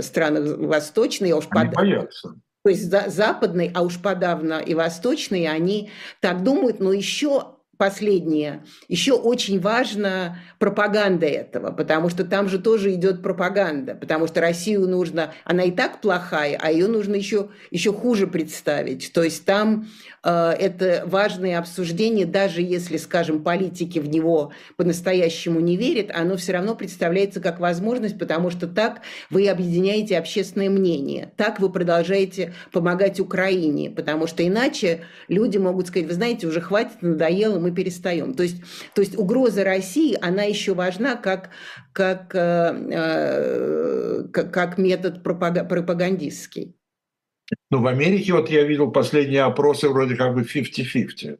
[0.00, 1.76] странах восточных, я уж они под...
[1.76, 2.34] боятся
[2.68, 8.64] то есть за, западный, а уж подавно и восточный, они так думают, но еще последнее.
[8.88, 14.88] Еще очень важна пропаганда этого, потому что там же тоже идет пропаганда, потому что Россию
[14.88, 19.12] нужно, она и так плохая, а ее нужно еще, еще хуже представить.
[19.12, 19.86] То есть там
[20.24, 26.54] э, это важное обсуждение, даже если, скажем, политики в него по-настоящему не верят, оно все
[26.54, 33.20] равно представляется как возможность, потому что так вы объединяете общественное мнение, так вы продолжаете помогать
[33.20, 38.34] Украине, потому что иначе люди могут сказать, вы знаете, уже хватит, надоело, мы перестаем.
[38.34, 38.62] То есть,
[38.94, 41.50] то есть угроза России, она еще важна как,
[41.92, 42.38] как, э,
[42.90, 46.74] э, как, как метод пропагандистский.
[47.70, 51.38] Ну, в Америке вот я видел последние опросы вроде как бы 50-50.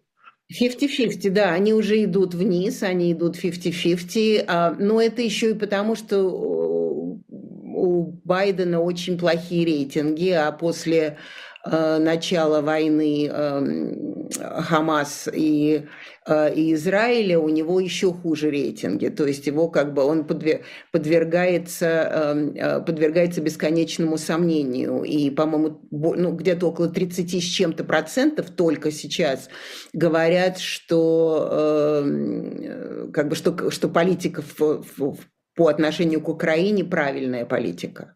[0.50, 5.94] 50-50, да, они уже идут вниз, они идут 50-50, а, но это еще и потому,
[5.94, 11.18] что у Байдена очень плохие рейтинги, а после
[11.64, 15.86] начала войны э, Хамас и
[16.28, 21.86] Э, и Израиля у него еще хуже рейтинги, то есть его как бы он подвергается,
[21.86, 28.90] эм, э, подвергается бесконечному сомнению, и, по-моему, ну, где-то около 30 с чем-то процентов только
[28.90, 29.48] сейчас
[29.94, 35.18] говорят, что, эм, э, как бы, что, что политика в, в,
[35.56, 38.14] по отношению к Украине правильная политика.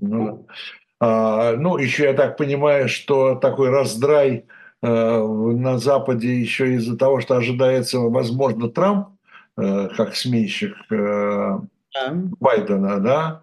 [0.00, 0.46] Ну,
[1.00, 4.44] ну, еще я так понимаю, что такой раздрай–
[4.80, 9.08] Э, на Западе еще из-за того, что ожидается, возможно, Трамп
[9.56, 11.58] э, как сменщик э,
[12.40, 13.42] Байдена, да,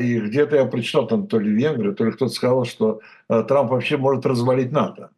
[0.00, 3.96] и где-то я прочитал, там то ли Венгрия, то ли кто-то сказал, что Трамп вообще
[3.96, 5.10] может развалить НАТО.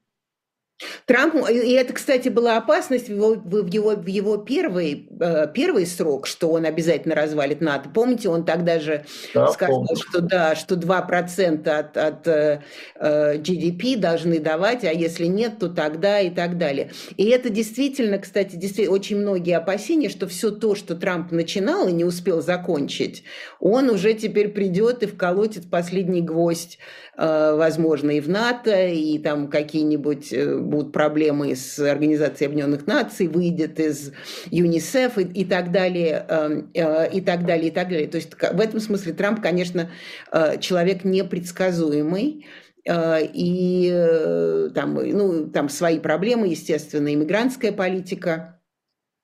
[1.06, 5.86] Трамп, и это, кстати, была опасность в его, в его, в его первый, э, первый
[5.86, 7.90] срок, что он обязательно развалит НАТО.
[7.92, 9.96] Помните, он тогда же да, сказал, помню.
[9.96, 12.62] что да, что 2% от, от э,
[13.00, 16.90] GDP должны давать, а если нет, то тогда и так далее.
[17.16, 21.92] И это действительно, кстати, действительно, очень многие опасения, что все то, что Трамп начинал и
[21.92, 23.24] не успел закончить,
[23.60, 26.78] он уже теперь придет и вколотит последний гвоздь
[27.14, 33.28] Э, возможно, и в НАТО, и там какие-нибудь э, будут проблемы с Организацией Объединенных Наций,
[33.28, 34.12] выйдет из
[34.50, 38.08] ЮНИСЕФ и, и так далее, эм, э, и так далее, и так далее.
[38.08, 39.90] То есть в этом смысле Трамп, конечно,
[40.60, 42.46] человек непредсказуемый,
[42.84, 48.58] и там, ну, там свои проблемы, естественно, иммигрантская политика–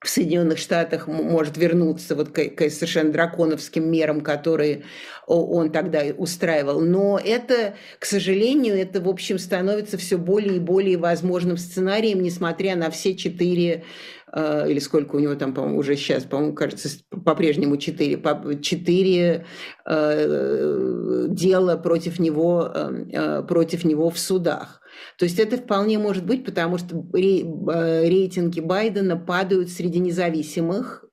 [0.00, 4.84] в Соединенных Штатах может вернуться вот к, к совершенно драконовским мерам, которые
[5.26, 6.80] он тогда устраивал.
[6.80, 12.76] Но это, к сожалению, это, в общем, становится все более и более возможным сценарием, несмотря
[12.76, 13.84] на все четыре
[14.32, 16.88] э, или сколько у него там, по-моему, уже сейчас, по-моему, кажется,
[17.24, 18.22] по-прежнему четыре,
[18.62, 19.46] четыре
[19.84, 24.77] э, дела против него, э, э против него в судах.
[25.16, 31.04] То есть это вполне может быть, потому что э, рейтинги Байдена падают среди независимых,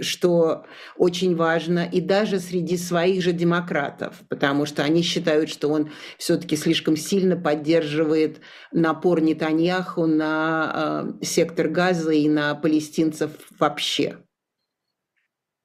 [0.00, 5.90] что очень важно, и даже среди своих же демократов, потому что они считают, что он
[6.18, 8.40] все-таки слишком сильно поддерживает
[8.72, 14.18] напор Нетаньяху на э, сектор Газа и на палестинцев вообще.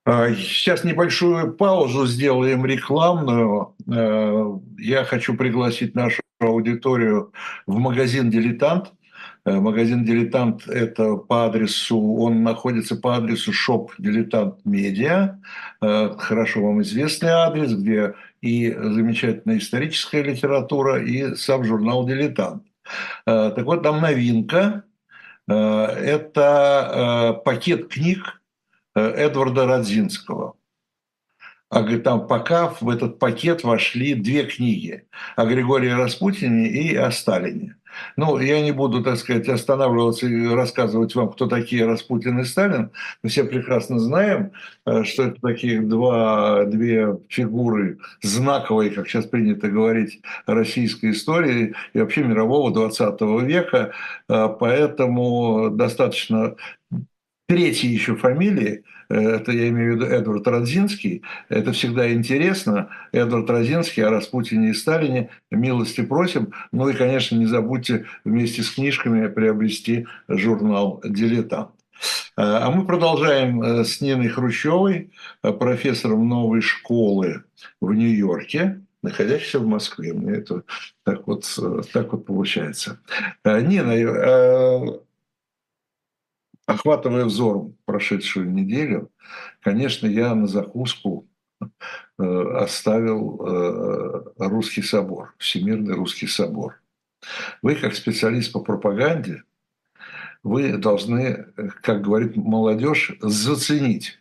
[0.05, 3.75] А, сейчас небольшую паузу сделаем рекламную.
[3.91, 7.31] Э, я хочу пригласить нашу аудиторию
[7.65, 8.93] в магазин «Дилетант».
[9.45, 15.39] Э, магазин «Дилетант»– это по адресу, он находится по адресу shop «Дилетант Медиа».
[15.81, 22.63] Э, хорошо вам известный адрес, где и замечательная историческая литература, и сам журнал «Дилетант».
[23.25, 24.83] Так вот, там новинка.
[25.47, 28.41] Это пакет книг
[28.93, 30.55] Эдварда Родзинского.
[31.73, 37.09] А говорит, там пока в этот пакет вошли две книги о Григории Распутине и о
[37.09, 37.77] Сталине.
[38.15, 42.91] Ну, я не буду, так сказать, останавливаться и рассказывать вам, кто такие Распутин и Сталин.
[43.23, 44.51] Мы все прекрасно знаем,
[44.85, 51.99] э, что это такие два, две фигуры знаковые, как сейчас принято говорить, российской истории и
[51.99, 53.93] вообще мирового 20 века.
[54.29, 56.55] Э, поэтому достаточно
[57.53, 62.89] третьей еще фамилии, э, это я имею в виду Эдвард Родзинский, это всегда интересно.
[63.11, 66.51] Эдвард Родзинский о Распутине и Сталине милости просим.
[66.71, 71.69] Ну и, конечно, не забудьте вместе с книжками приобрести журнал «Дилетант».
[72.35, 75.11] Э, а мы продолжаем э, с Ниной Хрущевой,
[75.43, 77.43] профессором новой школы
[77.81, 80.13] в Нью-Йорке, находящейся в Москве.
[80.13, 80.63] Мне это
[81.03, 81.45] так вот,
[81.93, 82.99] так вот получается.
[83.45, 83.93] Нина,
[86.65, 89.11] охватывая взором прошедшую неделю,
[89.61, 91.27] конечно, я на закуску
[91.61, 91.65] э,
[92.17, 96.81] оставил э, Русский собор, Всемирный Русский собор.
[97.61, 99.43] Вы, как специалист по пропаганде,
[100.41, 101.45] вы должны,
[101.81, 104.19] как говорит молодежь, заценить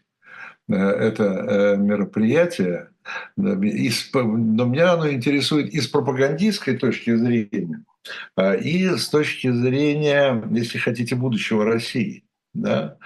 [0.69, 2.89] э, это мероприятие.
[3.35, 7.85] Но меня оно интересует и с пропагандистской точки зрения,
[8.63, 12.23] и с точки зрения, если хотите, будущего России
[12.55, 12.97] да,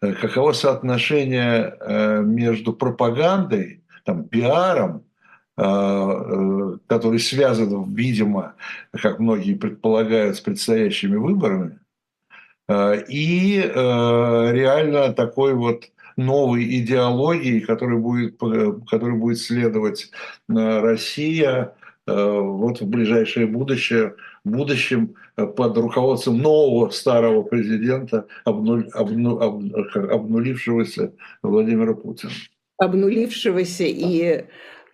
[0.00, 5.04] э, каково соотношение э, между пропагандой, там, пиаром,
[5.58, 8.54] э, который связан, видимо,
[8.92, 11.78] как многие предполагают, с предстоящими выборами,
[12.68, 15.84] и реально такой вот
[16.16, 18.40] новой идеологией, которой будет,
[18.90, 20.10] которой будет следовать
[20.48, 21.74] Россия
[22.08, 29.62] вот в ближайшее будущее, будущем под руководством нового старого президента, обнуль, обну, об,
[29.94, 32.32] обнулившегося Владимира Путина.
[32.78, 34.44] Обнулившегося и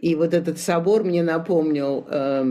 [0.03, 2.45] и вот этот собор мне напомнил э,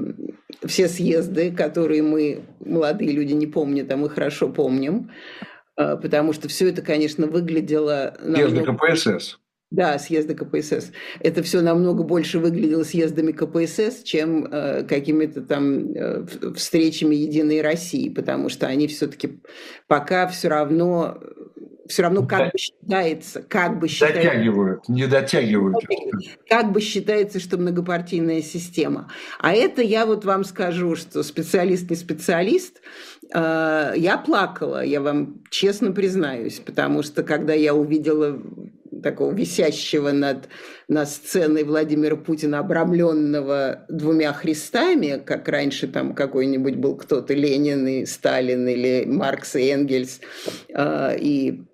[0.64, 5.12] все съезды, которые мы, молодые люди, не помнят, а мы хорошо помним,
[5.76, 8.16] э, потому что все это, конечно, выглядело...
[8.24, 8.88] Съезды намного...
[8.88, 9.41] КПСС.
[9.72, 10.92] Да, съезды КПСС.
[11.22, 16.26] Это все намного больше выглядело съездами КПСС, чем э, какими-то там э,
[16.58, 19.40] встречами Единой России, потому что они все-таки
[19.88, 21.18] пока все равно
[21.88, 22.50] все равно как да.
[22.52, 25.78] бы считается, как бы считается, дотягивают, не дотягивают,
[26.50, 29.12] как бы считается, что многопартийная система.
[29.40, 32.82] А это я вот вам скажу, что специалист не специалист,
[33.34, 38.42] э, я плакала, я вам честно признаюсь, потому что когда я увидела
[39.02, 40.48] такого висящего над,
[40.88, 48.06] над сценой Владимира Путина, обрамленного двумя христами, как раньше там какой-нибудь был кто-то, Ленин и
[48.06, 50.20] Сталин или Маркс и Энгельс,
[50.70, 51.66] э, и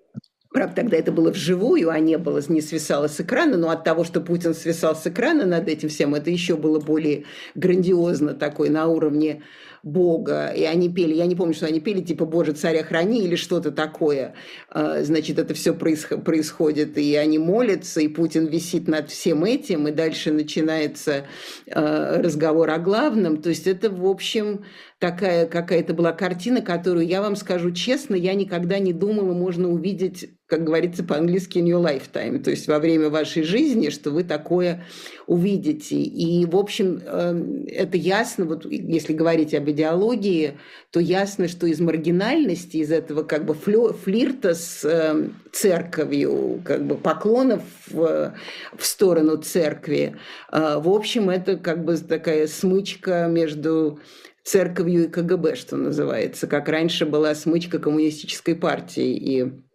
[0.50, 4.02] Правда, тогда это было вживую, а не было, не свисало с экрана, но от того,
[4.02, 8.86] что Путин свисал с экрана над этим всем, это еще было более грандиозно такой на
[8.86, 9.42] уровне
[9.82, 13.36] Бога, и они пели, я не помню, что они пели, типа «Боже, царя храни» или
[13.36, 14.34] что-то такое.
[14.70, 19.92] А, значит, это все происходит, и они молятся, и Путин висит над всем этим, и
[19.92, 21.26] дальше начинается
[21.70, 23.42] а, разговор о главном.
[23.42, 24.64] То есть это, в общем,
[24.98, 30.37] такая какая-то была картина, которую, я вам скажу честно, я никогда не думала, можно увидеть
[30.48, 34.82] как говорится по-английски, in your lifetime, то есть во время вашей жизни, что вы такое
[35.26, 35.96] увидите.
[35.96, 40.58] И, в общем, эм, это ясно, вот если говорить об идеологии,
[40.90, 46.96] то ясно, что из маргинальности, из этого как бы флирта с эм, церковью, как бы
[46.96, 48.32] поклонов в,
[48.78, 50.16] сторону церкви,
[50.50, 54.00] э, в общем, это как бы такая смычка между
[54.44, 59.67] церковью и КГБ, что называется, как раньше была смычка коммунистической партии и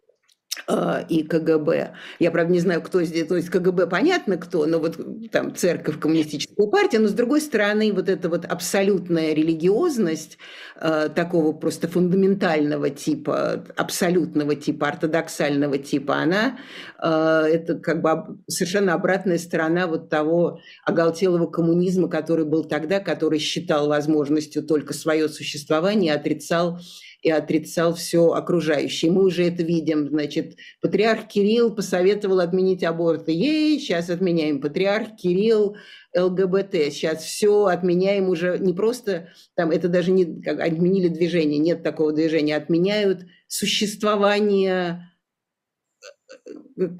[1.10, 1.94] и КГБ.
[2.20, 4.98] Я, правда, не знаю, кто здесь, то есть КГБ понятно кто, но вот
[5.32, 10.38] там церковь, коммунистическая партия, но с другой стороны вот эта вот абсолютная религиозность
[10.80, 16.60] э, такого просто фундаментального типа, абсолютного типа, ортодоксального типа, она
[17.02, 23.40] э, это как бы совершенно обратная сторона вот того оголтелого коммунизма, который был тогда, который
[23.40, 26.80] считал возможностью только свое существование, отрицал
[27.24, 29.10] и отрицал все окружающее.
[29.12, 30.10] Мы уже это видим.
[30.10, 33.32] Значит, патриарх Кирилл посоветовал отменить аборты.
[33.32, 34.60] Ей, сейчас отменяем.
[34.60, 35.78] Патриарх Кирилл
[36.16, 36.92] ЛГБТ.
[36.92, 42.12] Сейчас все отменяем уже не просто, там это даже не как отменили движение, нет такого
[42.12, 45.10] движения, отменяют существование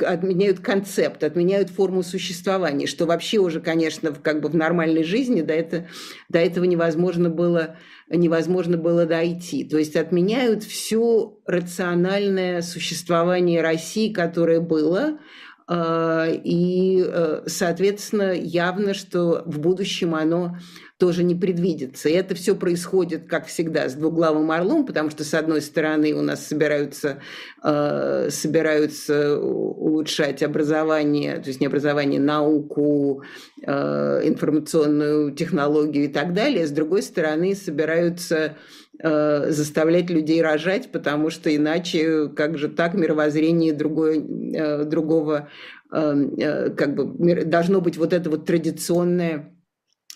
[0.06, 5.54] отменяют концепт, отменяют форму существования, что вообще уже, конечно, как бы в нормальной жизни до,
[5.54, 5.88] это,
[6.30, 7.78] до этого невозможно было
[8.10, 9.64] невозможно было дойти.
[9.64, 15.18] То есть отменяют все рациональное существование России, которое было,
[15.66, 20.58] а, и, э, соответственно, явно, что в будущем оно
[21.04, 22.08] тоже не предвидится.
[22.08, 26.22] И это все происходит, как всегда, с двуглавым орлом, потому что, с одной стороны, у
[26.22, 27.20] нас собираются,
[27.62, 33.22] э, собираются улучшать образование, то есть не образование, науку,
[33.62, 36.66] э, информационную технологию и так далее.
[36.66, 38.56] С другой стороны, собираются
[39.00, 45.50] э, заставлять людей рожать, потому что иначе как же так мировоззрение другое, э, другого
[45.92, 49.53] эм, э, как бы должно быть вот это вот традиционное Э,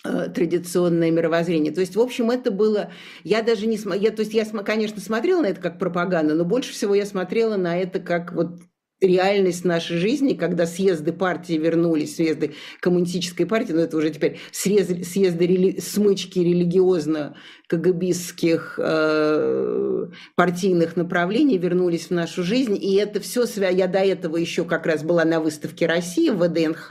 [0.02, 1.72] традиционное мировоззрение.
[1.72, 2.90] То есть, в общем, это было...
[3.24, 3.78] Я даже не...
[3.98, 7.56] Я, то есть, я, конечно, смотрела на это как пропаганда, но больше всего я смотрела
[7.56, 8.60] на это как вот
[9.00, 15.04] реальность нашей жизни, когда съезды партии вернулись, съезды коммунистической партии, но это уже теперь съезды,
[15.04, 23.86] съезды рели, смычки религиозно-кагабистских э, партийных направлений вернулись в нашу жизнь, и это все, я
[23.86, 26.90] до этого еще как раз была на выставке России в ВДНХ,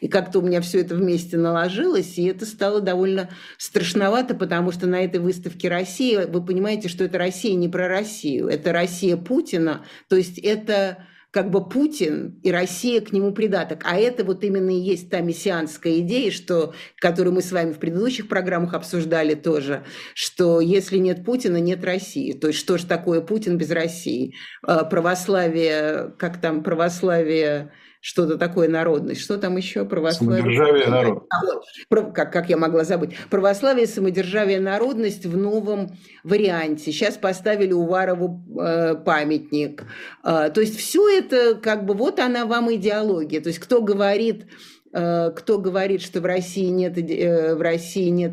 [0.00, 3.28] и как-то у меня все это вместе наложилось, и это стало довольно
[3.58, 8.48] страшновато, потому что на этой выставке России, вы понимаете, что это Россия не про Россию,
[8.48, 13.80] это Россия Путина, то есть это как бы Путин и Россия к нему придаток.
[13.84, 17.78] А это вот именно и есть та мессианская идея, что, которую мы с вами в
[17.78, 22.32] предыдущих программах обсуждали тоже, что если нет Путина, нет России.
[22.32, 24.34] То есть что же такое Путин без России?
[24.62, 27.72] А, православие, как там православие
[28.02, 29.20] что-то такое народность.
[29.20, 29.84] Что там еще?
[29.84, 30.42] Православие.
[30.42, 31.28] Самодержавие народ.
[31.88, 33.16] Как, как я могла забыть?
[33.30, 36.90] Православие, самодержавие, народность в новом варианте.
[36.90, 39.84] Сейчас поставили Уварову э, памятник.
[40.24, 43.40] Э, то есть все это как бы вот она вам идеология.
[43.40, 44.46] То есть кто говорит,
[44.92, 48.32] э, кто говорит, что в России нет, э, в России нет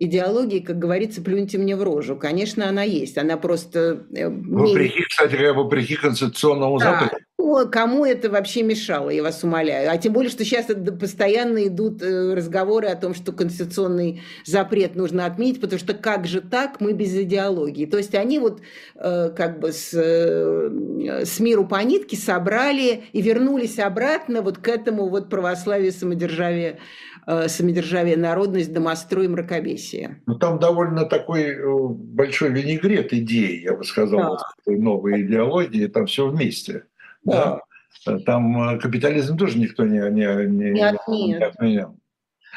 [0.00, 2.16] идеологии, как говорится, плюньте мне в рожу.
[2.16, 3.18] Конечно, она есть.
[3.18, 4.06] Она просто...
[4.16, 6.92] Э, вопреки, кстати вопреки конституционному да.
[6.92, 7.24] запрету.
[7.70, 9.90] Кому это вообще мешало, я вас умоляю?
[9.90, 10.66] А тем более, что сейчас
[10.98, 16.40] постоянно идут э, разговоры о том, что конституционный запрет нужно отменить, потому что как же
[16.40, 17.86] так, мы без идеологии.
[17.86, 18.60] То есть они вот
[18.96, 25.08] э, как бы с, с миру по нитке собрали и вернулись обратно вот к этому
[25.08, 26.78] вот православию, самодержавию
[27.26, 30.20] Э, самодержавие, народность, домострой, мракобесие.
[30.26, 34.72] Ну, там довольно такой э, большой винегрет идей, я бы сказал, да.
[34.72, 36.84] новой идеологии, там все вместе.
[37.22, 37.60] Да.
[38.06, 38.18] да.
[38.20, 41.38] Там э, капитализм тоже никто не, не, не, не, отменял.
[41.38, 41.96] не отменял.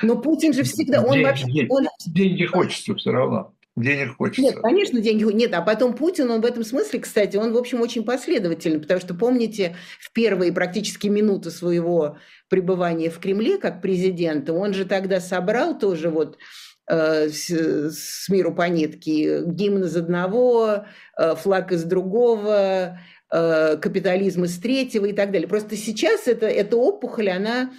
[0.02, 1.68] Но Путин же всегда, он деньги, вообще...
[1.70, 1.88] Он...
[2.06, 3.54] Деньги хочется все равно.
[3.76, 4.42] Денег хочется.
[4.42, 5.54] Нет, конечно, деньги нет.
[5.54, 9.16] А потом Путин, он в этом смысле, кстати, он, в общем, очень последовательный, потому что,
[9.16, 12.18] помните, в первые практически минуты своего
[12.50, 16.38] пребывания в Кремле как президента, он же тогда собрал тоже вот
[16.88, 20.86] э, с, с миру по нитке гимн из одного,
[21.18, 22.96] э, флаг из другого, э,
[23.34, 25.48] капитализм из третьего и так далее.
[25.48, 27.72] Просто сейчас это, эта опухоль, она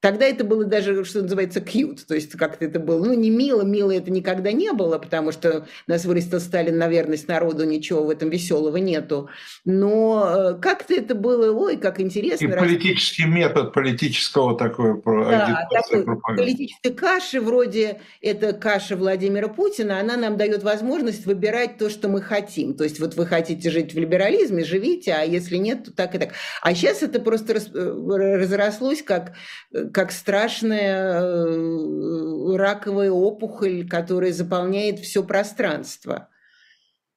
[0.00, 3.62] Тогда это было даже, что называется, cute, то есть как-то это было, ну, не мило,
[3.62, 8.10] мило это никогда не было, потому что нас вырастил Сталин на верность народу, ничего в
[8.10, 9.28] этом веселого нету.
[9.66, 12.46] Но э, как-то это было, ой, как интересно.
[12.46, 16.04] И политический метод политического такой да, такой
[16.36, 22.22] политической каши, вроде это каша Владимира Путина, она нам дает возможность выбирать то, что мы
[22.22, 22.74] хотим.
[22.74, 26.18] То есть вот вы хотите жить в либерализме, живите, а если нет, то так и
[26.18, 26.30] так.
[26.62, 29.32] А сейчас это просто э, разрослось как
[29.72, 36.28] э, как страшная э, раковая опухоль, которая заполняет все пространство.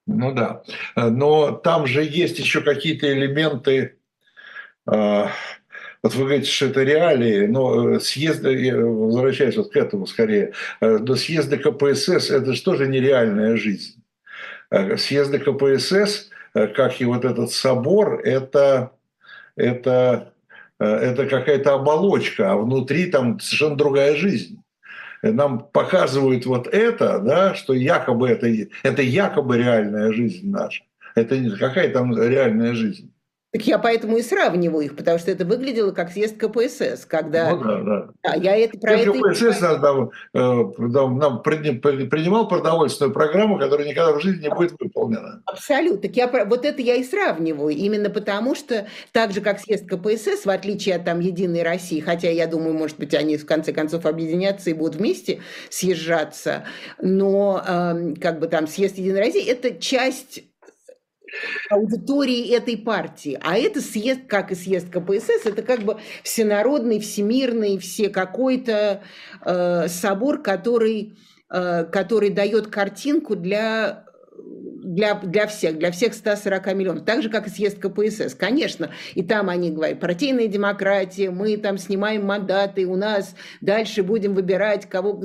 [0.06, 0.64] Ну да,
[0.96, 3.98] но там же есть еще какие-то элементы,
[4.92, 5.26] э,
[6.04, 11.16] вот вы говорите, что это реалии, но съезды, возвращаясь вот к этому скорее, э, до
[11.16, 14.04] съезда КПСС это же тоже нереальная жизнь.
[14.98, 18.92] Съезды КПСС, как и вот этот собор, это,
[19.56, 20.33] это Э,
[20.80, 24.60] это какая-то оболочка, а внутри там совершенно другая жизнь.
[25.22, 28.48] Нам показывают вот это, да, что якобы это,
[28.84, 30.84] это якобы реальная жизнь наша.
[31.16, 33.14] Это не какая там реальная жизнь.
[33.54, 37.52] Так я поэтому и сравниваю их, потому что это выглядело как съезд КПСС, когда...
[37.52, 38.08] Ну, да, да.
[38.24, 39.62] да я это, про это КПСС и...
[39.62, 45.44] нам, нам, нам принимал продовольственную программу, которая никогда в жизни не будет выполнена.
[45.46, 46.02] Абсолютно.
[46.02, 50.46] Так я, вот это я и сравниваю, именно потому что так же, как съезд КПСС,
[50.46, 54.08] в отличие от там Единой России, хотя я думаю, может быть, они в конце концов
[54.08, 56.64] объединятся и будут вместе съезжаться,
[57.00, 60.42] но э, как бы там съезд Единой России– это часть
[61.70, 63.38] аудитории этой партии.
[63.42, 69.04] А это съезд, как и съезд КПСС, это как бы всенародный, всемирный, все какой-то
[69.46, 71.18] э, собор, который,
[71.50, 74.06] э, который дает картинку для
[74.84, 78.92] для, для всех, для всех 140 миллионов, так же, как и съезд КПСС, конечно.
[79.16, 84.88] И там они говорят, партийная демократия, мы там снимаем мандаты, у нас дальше будем выбирать
[84.88, 85.22] кого.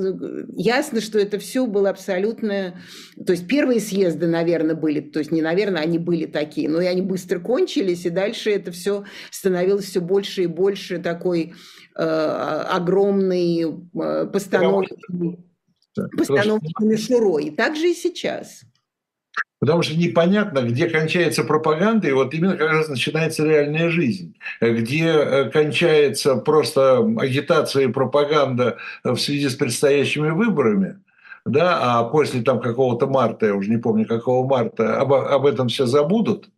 [0.55, 2.79] Ясно, что это все было абсолютно...
[3.25, 6.85] То есть первые съезды, наверное, были, то есть не наверное, они были такие, но и
[6.85, 11.53] они быстро кончились, и дальше это все становилось все больше и больше такой
[11.95, 14.95] э, огромной э, постановки,
[16.17, 17.45] постановки мишурой.
[17.45, 18.63] И так же и сейчас.
[19.59, 25.05] Потому что непонятно, где кончается пропаганда, и вот именно как раз начинается реальная жизнь, где
[25.05, 30.99] э, кончается просто агитация и пропаганда в связи с предстоящими выборами,
[31.45, 35.67] да, а после там какого-то марта, я уже не помню какого марта, об, об этом
[35.67, 36.49] все забудут,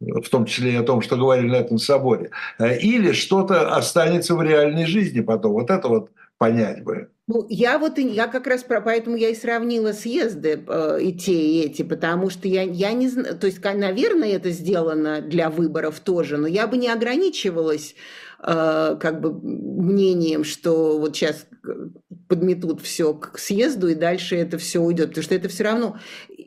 [0.00, 4.34] в том числе и о том, что говорили на этом соборе, э, или что-то останется
[4.34, 5.52] в реальной жизни потом.
[5.52, 7.11] Вот это вот понять бы.
[7.28, 11.32] Ну, я вот, я как раз, про, поэтому я и сравнила съезды э, и те,
[11.32, 16.00] и эти, потому что я, я не знаю, то есть, наверное, это сделано для выборов
[16.00, 17.94] тоже, но я бы не ограничивалась
[18.40, 21.46] э, как бы мнением, что вот сейчас
[22.28, 25.98] подметут все к съезду, и дальше это все уйдет, потому что это все равно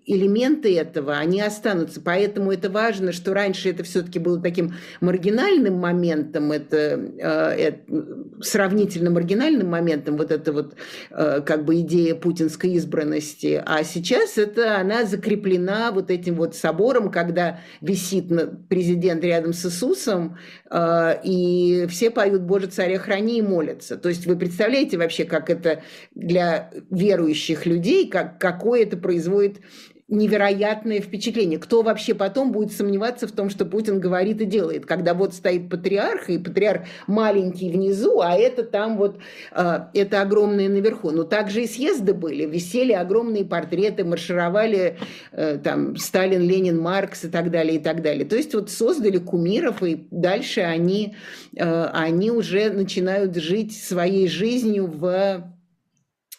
[0.06, 2.01] элементы этого, они останутся.
[2.01, 8.06] Поэтому это важно, что раньше это все-таки было таким маргинальным моментом, это, э, это
[8.41, 10.76] сравнительно маргинальным моментом, вот эта вот
[11.12, 13.62] э, как бы идея путинской избранности.
[13.66, 18.26] А сейчас это она закреплена вот этим вот собором, когда висит
[18.70, 20.38] президент рядом с Иисусом,
[20.70, 23.97] э, и все поют «Боже, царя храни» и молятся.
[23.97, 25.82] То есть вы представляете вообще, как это
[26.14, 29.62] для верующих людей, как, какое это производит
[30.08, 31.58] невероятное впечатление.
[31.58, 35.68] Кто вообще потом будет сомневаться в том, что Путин говорит и делает, когда вот стоит
[35.70, 39.18] патриарх, и патриарх маленький внизу, а это там вот,
[39.51, 41.10] э, это огромное наверху.
[41.10, 44.99] Но также и съезды были, висели огромные портреты, маршировали
[45.32, 48.26] э, там Сталин, Ленин, Маркс и так далее, и так далее.
[48.26, 51.16] То есть вот создали кумиров, и дальше они,
[51.56, 55.55] э, они уже начинают жить своей жизнью в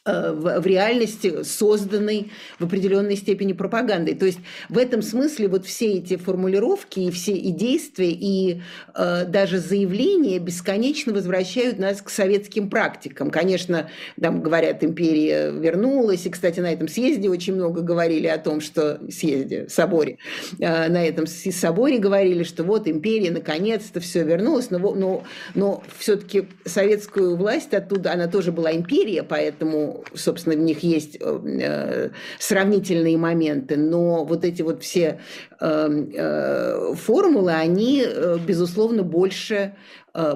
[0.07, 4.15] в, в реальности созданной в определенной степени пропагандой.
[4.15, 4.39] То есть
[4.69, 8.63] в этом смысле вот все эти формулировки и все и действия, и
[8.95, 13.31] э, даже заявления бесконечно возвращают нас к советским практикам.
[13.31, 13.91] Конечно,
[14.21, 19.01] там говорят, империя вернулась, и, кстати, на этом съезде очень много говорили о том, что
[19.11, 20.19] съезде, соборе,
[20.59, 26.47] э, на этом соборе говорили, что вот империя наконец-то все вернулось, но, но, но все-таки
[26.65, 33.77] советскую власть оттуда, она тоже была империя, поэтому собственно, в них есть э, сравнительные моменты,
[33.77, 35.21] но вот эти вот все
[35.61, 38.05] э, э, формулы, они,
[38.47, 39.75] безусловно, больше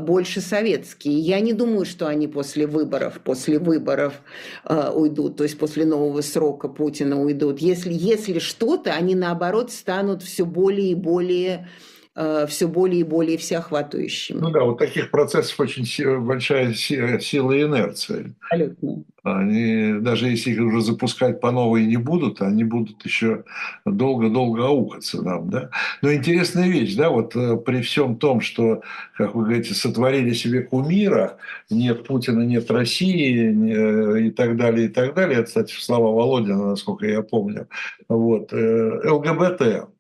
[0.01, 1.19] больше советские.
[1.21, 4.21] Я не думаю, что они после выборов, после выборов
[4.69, 7.61] э, уйдут, то есть после нового срока Путина уйдут.
[7.61, 11.67] Если, если что-то, они наоборот станут все более и более
[12.15, 14.39] все более и более всеохватывающими.
[14.39, 15.87] Ну да, вот таких процессов очень
[16.21, 18.35] большая сила инерции.
[18.41, 19.05] Абсолютно.
[19.23, 23.45] Они, даже если их уже запускать по новой не будут, они будут еще
[23.85, 25.51] долго-долго аукаться нам.
[25.51, 25.71] Да?
[26.01, 28.83] Но интересная вещь, да, вот э, при всем том, что,
[29.17, 31.37] как вы говорите, сотворили себе кумира,
[31.69, 35.41] нет Путина, нет России э, и так далее, и так далее.
[35.41, 37.69] Это, кстати, слова Володина, насколько я помню.
[38.09, 38.53] Вот.
[38.53, 39.91] Э, ЛГБТ.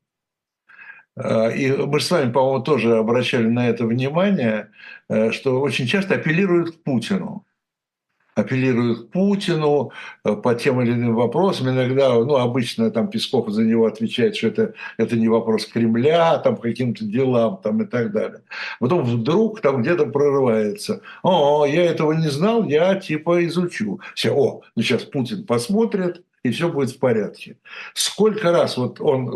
[1.56, 4.70] И мы с вами, по-моему, тоже обращали на это внимание,
[5.30, 7.44] что очень часто апеллируют к Путину
[8.40, 9.92] апеллируют к Путину
[10.24, 11.68] э, по тем или иным вопросам.
[11.68, 16.56] Иногда, ну, обычно там Песков за него отвечает, что это, это не вопрос Кремля, там,
[16.56, 18.42] каким-то делам там, и так далее.
[18.78, 21.02] Потом вдруг там где-то прорывается.
[21.22, 24.00] О, я этого не знал, я типа изучу.
[24.14, 27.58] Все, о, ну сейчас Путин посмотрит, и все будет в порядке.
[27.94, 29.26] Сколько раз вот он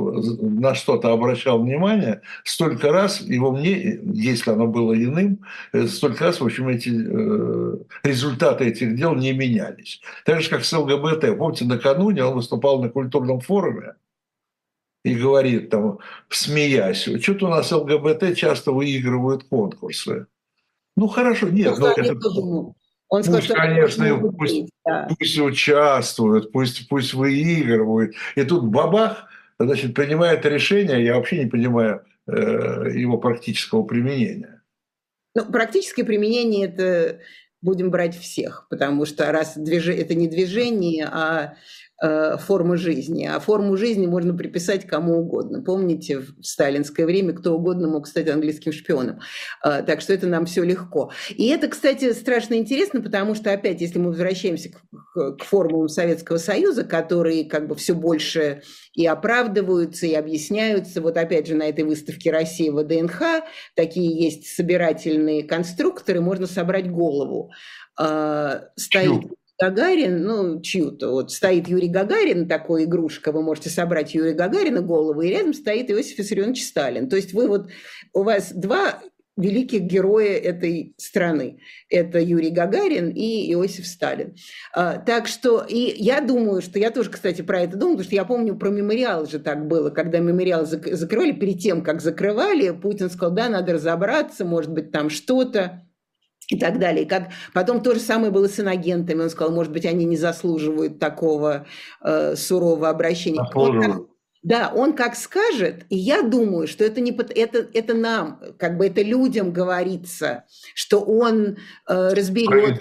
[0.61, 6.41] на что-то обращал внимание, столько раз его мне, если оно было иным, э, столько раз,
[6.41, 10.01] в общем, эти э, результаты этих дел не менялись.
[10.25, 11.37] Так же, как с ЛГБТ.
[11.37, 13.95] Помните, накануне он выступал на культурном форуме,
[15.05, 15.99] и говорит там,
[16.31, 20.27] смеясь, что-то у нас ЛГБТ часто выигрывают конкурсы.
[20.97, 22.15] Ну хорошо, нет, ну, это,
[23.15, 25.09] он сказал, пусть, что конечно, пусть, быть, да.
[25.19, 28.15] пусть участвуют, пусть, пусть выигрывают.
[28.35, 32.33] И тут бабах, значит, принимает решение, я вообще не понимаю э,
[32.93, 34.63] его практического применения.
[35.35, 37.21] Ну, практическое применение– это
[37.63, 39.89] будем брать всех, потому что раз движ...
[39.89, 41.55] это не движение, а
[42.01, 43.25] формы жизни.
[43.27, 45.63] А форму жизни можно приписать кому угодно.
[45.63, 49.21] Помните, в сталинское время кто угодно мог стать английским шпионом.
[49.65, 51.13] Э, так что это нам все легко.
[51.31, 56.39] И это, кстати, страшно интересно, потому что, опять, если мы возвращаемся к, к формулам Советского
[56.39, 58.63] Союза, которые как бы все больше
[58.95, 61.01] и оправдываются, и объясняются.
[61.01, 66.91] Вот опять же на этой выставке России в ДНХ такие есть собирательные конструкторы, можно собрать
[66.91, 67.51] голову.
[67.99, 69.27] Э, стоит
[69.61, 75.21] Гагарин, ну, чью-то, вот стоит Юрий Гагарин, такой игрушка, вы можете собрать Юрия Гагарина голову,
[75.21, 77.09] и рядом стоит Иосиф Виссарионович Сталин.
[77.09, 77.69] То есть вы вот,
[78.13, 79.01] у вас два
[79.37, 81.59] великих героя этой страны.
[81.89, 84.35] Это Юрий Гагарин и Иосиф Сталин.
[84.73, 88.15] А, так что, и я думаю, что я тоже, кстати, про это думаю, потому что
[88.15, 93.11] я помню, про мемориал же так было, когда мемориал закрывали, перед тем, как закрывали, Путин
[93.11, 95.83] сказал, да, надо разобраться, может быть, там что-то
[96.49, 97.07] и так далее.
[97.07, 99.23] Как потом то же самое было с инагентами.
[99.23, 101.67] Он сказал, может быть, они не заслуживают такого
[102.03, 103.41] э, сурового обращения.
[103.55, 104.09] Он,
[104.45, 108.87] да, он как скажет, и я думаю, что это не это это нам, как бы
[108.87, 111.57] это людям говорится, что он
[111.89, 112.79] э, разберет,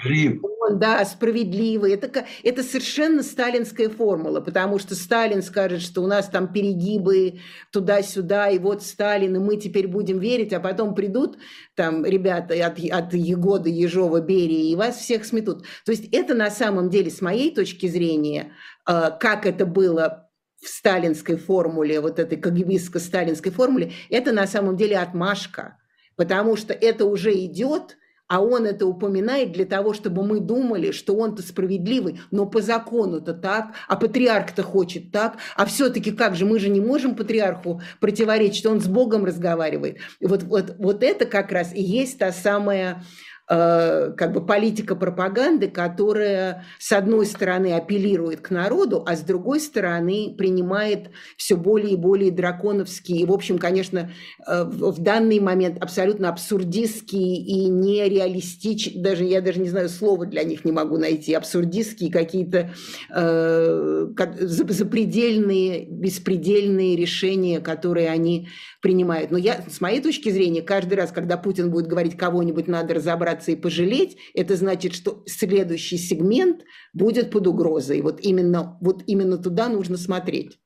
[0.60, 1.94] он да справедливый.
[1.94, 7.40] Это это совершенно сталинская формула, потому что Сталин скажет, что у нас там перегибы
[7.72, 11.38] туда-сюда, и вот Сталин, и мы теперь будем верить, а потом придут
[11.76, 15.64] там ребята от от Егода, Ежова, Берии и вас всех сметут.
[15.86, 18.52] То есть это на самом деле с моей точки зрения,
[18.86, 20.23] э, как это было
[20.64, 25.78] в сталинской формуле, вот этой кагибистско-сталинской формуле, это на самом деле отмашка,
[26.16, 27.98] потому что это уже идет,
[28.28, 33.34] а он это упоминает для того, чтобы мы думали, что он-то справедливый, но по закону-то
[33.34, 38.66] так, а патриарх-то хочет так, а все-таки как же, мы же не можем патриарху противоречить,
[38.66, 39.98] он с Богом разговаривает.
[40.22, 43.04] Вот, вот, вот это как раз и есть та самая
[43.48, 50.34] как бы политика пропаганды, которая с одной стороны апеллирует к народу, а с другой стороны
[50.38, 54.12] принимает все более и более драконовские, и, в общем, конечно,
[54.48, 60.44] э, в данный момент абсолютно абсурдистские и нереалистичные, даже я даже не знаю, слова для
[60.44, 62.72] них не могу найти, абсурдистские какие-то
[63.14, 64.08] э,
[64.40, 68.48] запредельные, беспредельные решения, которые они
[68.82, 69.32] принимают.
[69.32, 72.94] Но я, с моей точки зрения, каждый раз, когда Путин будет говорить, кого-нибудь надо
[73.34, 76.64] разобраться и пожалеть, это значит, что следующий сегмент
[76.94, 78.02] будет под угрозой.
[78.02, 80.60] Вот именно, вот именно туда нужно смотреть.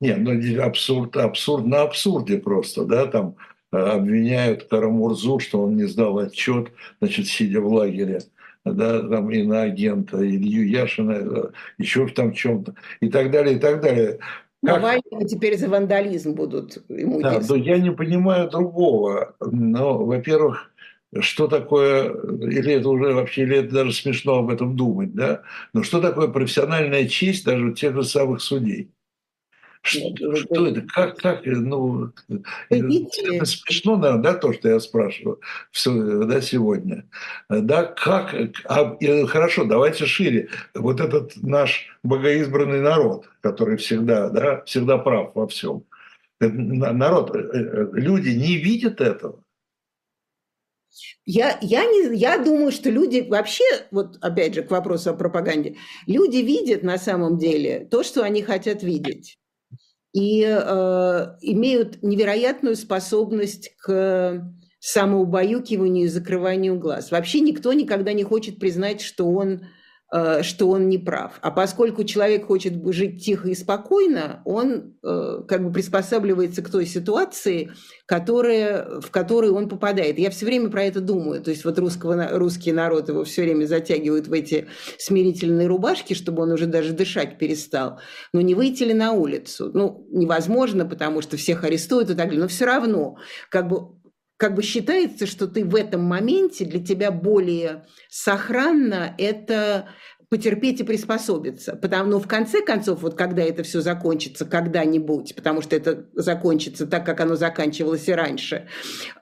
[0.00, 3.36] Нет, ну абсурд, абсурд на абсурде просто, да, там
[3.72, 6.68] э, обвиняют Карамурзу, что он не сдал отчет,
[7.00, 8.20] значит, сидя в лагере,
[8.66, 13.58] да, там и на агента Илью Яшина, э, еще там чем-то, и так далее, и
[13.58, 14.18] так далее.
[14.62, 19.34] Навального теперь за вандализм будут ему Да, но я не понимаю другого.
[19.40, 20.70] Но, во-первых,
[21.20, 25.42] что такое, или это уже вообще, или это даже смешно об этом думать, да?
[25.72, 28.90] Но что такое профессиональная честь даже у тех же самых судей?
[29.86, 30.82] Что, что это?
[30.82, 32.10] Как, как, ну,
[32.68, 35.40] это смешно, наверное, да, то, что я спрашиваю
[36.26, 37.04] да, сегодня.
[37.48, 38.34] Да, как,
[38.64, 40.48] а, хорошо, давайте шире.
[40.74, 45.84] Вот этот наш богоизбранный народ, который всегда, да, всегда прав во всем.
[46.40, 49.40] Народ, люди не видят этого.
[51.24, 55.76] Я, я, не, я думаю, что люди вообще, вот опять же к вопросу о пропаганде,
[56.06, 59.38] люди видят на самом деле то, что они хотят видеть.
[60.16, 64.50] И э, имеют невероятную способность к
[64.80, 67.10] самоубаюкиванию и закрыванию глаз.
[67.10, 69.66] Вообще никто никогда не хочет признать, что он
[70.42, 71.38] что он не прав.
[71.42, 76.86] А поскольку человек хочет жить тихо и спокойно, он э, как бы приспосабливается к той
[76.86, 77.72] ситуации,
[78.06, 80.18] которая, в которую он попадает.
[80.18, 81.42] Я все время про это думаю.
[81.42, 86.44] То есть вот русского, русский народ его все время затягивают в эти смирительные рубашки, чтобы
[86.44, 87.98] он уже даже дышать перестал.
[88.32, 89.72] Но не выйти ли на улицу?
[89.74, 92.40] Ну, невозможно, потому что всех арестуют и так далее.
[92.40, 93.16] Но все равно,
[93.50, 93.95] как бы
[94.36, 99.88] как бы считается, что ты в этом моменте для тебя более сохранно это
[100.28, 101.76] потерпеть и приспособиться.
[101.76, 106.86] Потому, но в конце концов, вот когда это все закончится когда-нибудь, потому что это закончится
[106.86, 108.68] так, как оно заканчивалось и раньше,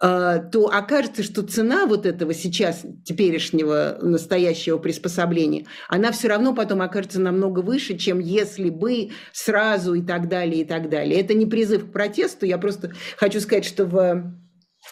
[0.00, 6.80] э, то окажется, что цена вот этого сейчас теперешнего настоящего приспособления, она все равно потом
[6.80, 11.20] окажется намного выше, чем если бы сразу и так далее, и так далее.
[11.20, 14.43] Это не призыв к протесту, я просто хочу сказать, что в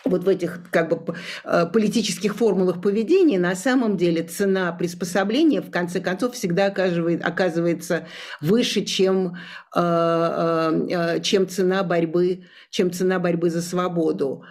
[0.04, 5.70] вот в этих как бы э, политических формулах поведения на самом деле цена приспособления в
[5.70, 8.06] конце концов всегда оказывает, оказывается
[8.40, 9.36] выше, чем,
[9.74, 14.44] э, э, чем цена борьбы, чем цена борьбы за свободу.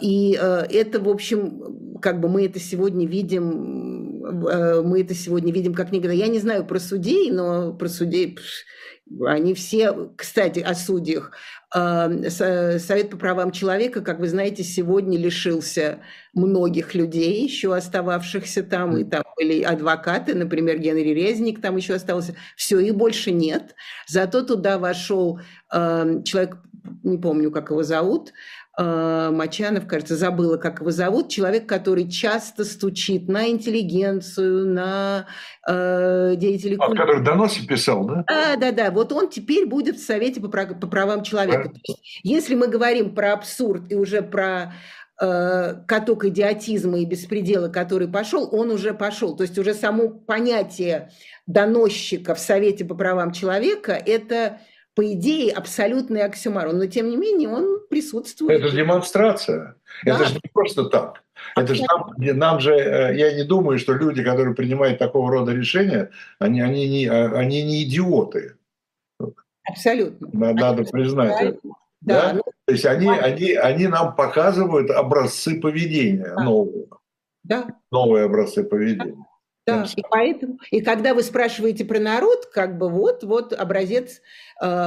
[0.00, 5.90] И это, в общем, как бы мы это сегодня видим, мы это сегодня видим как
[5.90, 6.12] никогда.
[6.12, 8.38] Я не знаю про судей, но про судей
[9.26, 11.32] они все, кстати, о судьях.
[11.74, 15.98] Совет по правам человека, как вы знаете, сегодня лишился
[16.32, 22.36] многих людей, еще остававшихся там, и там были адвокаты, например, Генри Резник там еще остался.
[22.54, 23.74] Все, их больше нет.
[24.06, 26.58] Зато туда вошел человек,
[27.02, 32.64] не помню, как его зовут, Э, Мачанов, кажется, забыла, как его зовут, человек, который часто
[32.64, 35.26] стучит на интеллигенцию, на
[35.68, 38.24] э, деятелей а, который доносы писал, да?
[38.26, 38.90] Да, да, да.
[38.90, 41.70] Вот он теперь будет в Совете по, по правам человека.
[41.72, 41.80] Да.
[41.84, 44.74] Есть, если мы говорим про абсурд и уже про
[45.20, 49.36] э, каток идиотизма и беспредела, который пошел, он уже пошел.
[49.36, 51.12] То есть уже само понятие
[51.46, 54.58] доносчика в Совете по правам человека– это
[54.94, 58.60] по идее, абсолютный оксюмарон, но тем не менее он присутствует.
[58.60, 59.76] Это же демонстрация.
[60.04, 60.14] Да.
[60.14, 61.22] Это же не просто так.
[61.56, 65.52] Это же нам, нам же, э, я не думаю, что люди, которые принимают такого рода
[65.52, 68.56] решения, они, они, не, а, они не идиоты.
[69.64, 70.28] Абсолютно.
[70.32, 71.58] Надо они признать это.
[72.00, 72.32] Да, да?
[72.34, 76.42] Ну, То есть они, они, они нам показывают образцы поведения да.
[76.44, 77.00] нового.
[77.42, 77.66] Да.
[77.90, 79.16] Новые образцы поведения.
[79.66, 84.20] Да, и поэтому, и когда вы спрашиваете про народ, как бы вот, вот образец,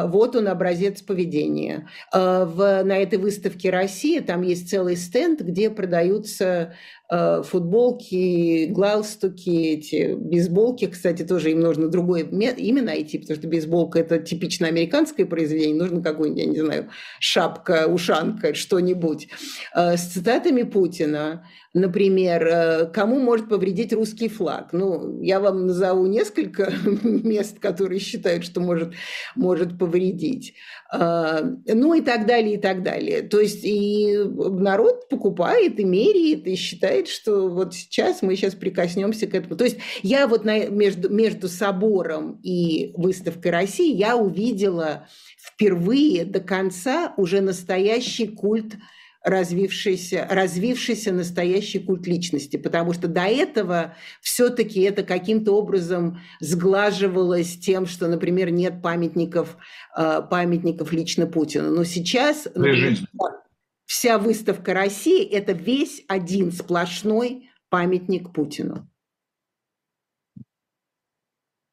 [0.07, 1.88] вот он образец поведения.
[2.13, 6.73] Э, в, на этой выставке России там есть целый стенд, где продаются
[7.09, 13.99] э, футболки, галстуки, эти бейсболки, кстати, тоже им нужно другое имя найти, потому что бейсболка
[13.99, 19.30] это типично американское произведение, нужно какой-нибудь, я не знаю, шапка, ушанка, что-нибудь,
[19.73, 21.43] с цитатами Путина,
[21.78, 24.69] Например, э, кому может повредить русский флаг?
[24.71, 26.73] Ну, я вам назову несколько
[27.03, 28.93] мест, которые считают, что может,
[29.36, 30.53] может повредить.
[30.91, 33.22] А, ну и так далее, и так далее.
[33.24, 39.28] То есть и народ покупает, и меряет, и считает, что вот сейчас мы сейчас прикоснемся
[39.28, 39.55] к этому.
[39.55, 45.07] То есть я вот на, между, между собором и выставкой России я увидела
[45.38, 48.76] впервые до конца уже настоящий культ
[49.28, 57.86] развившийся, развившийся настоящий культ личности, потому что до этого все-таки это каким-то образом сглаживалось тем,
[57.86, 59.57] что, например, нет памятников,
[59.97, 61.71] э, памятников лично Путину.
[61.71, 62.95] Но сейчас например,
[63.86, 68.89] вся выставка России– это весь один сплошной памятник Путину.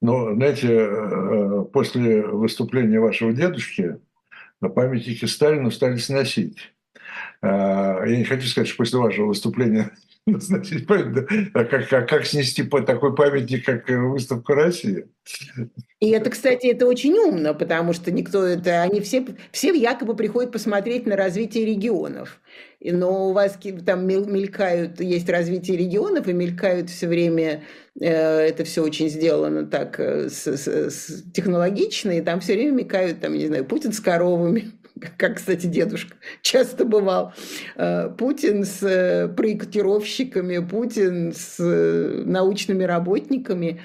[0.00, 4.00] Но, знаете, э, э, после выступления вашего дедушки
[4.60, 6.74] на памятники Сталину стали сносить.
[7.44, 9.90] А, я не хочу сказать, что после вашего выступления
[10.24, 15.06] памятник, а как, как, как снести такой памятник, как выставка России.
[16.00, 20.52] И это, кстати, это очень умно, потому что никто это, они все, все якобы приходят
[20.52, 22.40] посмотреть на развитие регионов.
[22.80, 27.62] Но у вас там мелькают, есть развитие регионов, и мелькают все время,
[28.00, 32.72] э, это все очень сделано так, э, с, с, с, технологично, и там все время
[32.72, 34.72] мелькают, там, не знаю, Путин с коровами,
[35.18, 37.32] как, кстати, дедушка часто бывал,
[37.76, 43.80] э, Путин с э, проектировщиками, Путин с э, научными работниками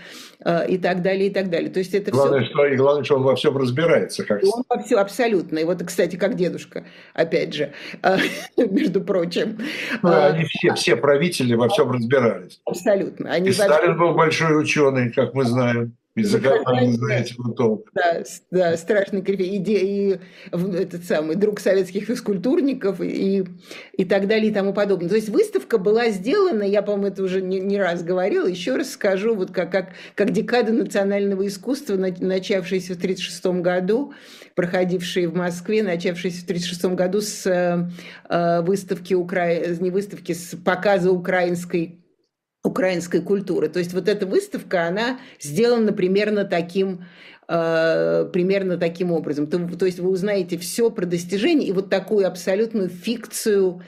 [0.69, 1.69] и так далее, и так далее.
[1.69, 2.51] То есть это главное, все...
[2.51, 4.23] Что, и главное, что он во всем разбирается.
[4.23, 4.41] Как...
[4.41, 5.57] Он во всем, абсолютно.
[5.59, 7.73] И вот, кстати, как дедушка, опять же,
[8.57, 9.57] между прочим.
[10.01, 12.61] Ну, они все, все правители во всем разбирались.
[12.63, 13.29] Абсолютно.
[13.29, 13.51] Они и.
[13.51, 15.97] Сталин был большой ученый, как мы знаем.
[16.19, 17.89] Языка не знаете толк.
[17.93, 19.57] Да, да, страшный корифей.
[19.57, 20.19] И, и
[20.51, 23.45] этот самый друг советских физкультурников и,
[23.93, 25.09] и так далее и тому подобное.
[25.09, 28.91] То есть выставка была сделана, я, по-моему, это уже не, не раз говорила, еще раз
[28.91, 34.13] скажу, вот как, как, как декада национального искусства, начавшаяся в 1936 году,
[34.55, 39.55] проходившие в Москве, начавшиеся в 1936 году с э, выставки, Укра...
[39.79, 41.98] не выставки, с показа украинской
[42.69, 43.69] украинской культуры.
[43.69, 47.05] То есть вот эта выставка, она сделана примерно таким,
[47.47, 49.47] э, примерно таким образом.
[49.47, 53.81] То, то есть вы узнаете все про достижения и вот такую абсолютную фикцию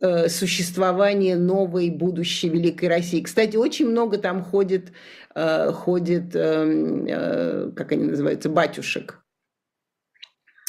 [0.00, 3.22] э, существования новой будущей Великой России.
[3.22, 4.92] Кстати, очень много там ходит,
[5.34, 9.24] э, ходит э, э, как они называются, батюшек.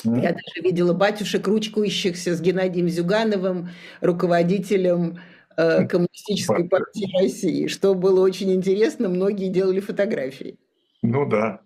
[0.05, 3.70] Я даже видела батюшек, ручкующихся с Геннадием Зюгановым,
[4.01, 5.20] руководителем
[5.56, 10.58] Коммунистической партии России, что было очень интересно, многие делали фотографии.
[11.01, 11.62] Ну да,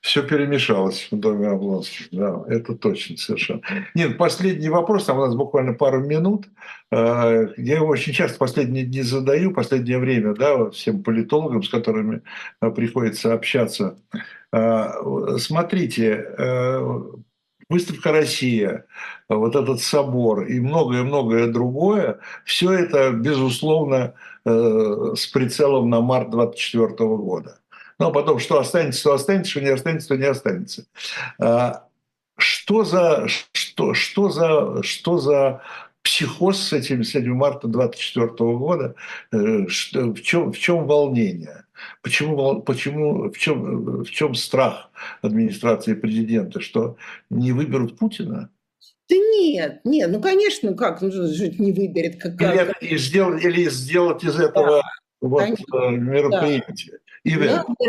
[0.00, 3.62] все перемешалось в доме Облонских, да, это точно совершенно.
[3.94, 6.46] Нет, последний вопрос, там у нас буквально пару минут.
[6.90, 12.22] Э, я его очень часто последние дни задаю, последнее время, да, всем политологам, с которыми
[12.60, 13.98] э, приходится общаться.
[15.38, 16.26] Смотрите,
[17.68, 18.86] выставка «Россия»,
[19.28, 24.14] вот этот собор и многое-многое другое, все это, безусловно,
[24.44, 27.58] э, с прицелом на март 24 года.
[27.98, 30.86] Ну, а потом, что останется, то останется, что не останется, то не останется.
[31.38, 31.84] А,
[32.38, 35.62] что за, что, что за, что за
[36.02, 38.94] психоз с этим, с этим марта 24 года?
[39.32, 41.64] Э, что, в, чем, в чем волнение?
[42.02, 44.90] Почему, почему, в, чем, в чем страх
[45.22, 46.96] администрации президента, что
[47.30, 48.50] не выберут Путина?
[49.08, 52.20] Да нет, нет, ну конечно, как, ну жить не выберет.
[52.20, 52.98] Как, или, как...
[52.98, 54.82] сделать, или сделать из этого да,
[55.20, 56.92] вот, э, мероприятие.
[56.92, 57.07] Да.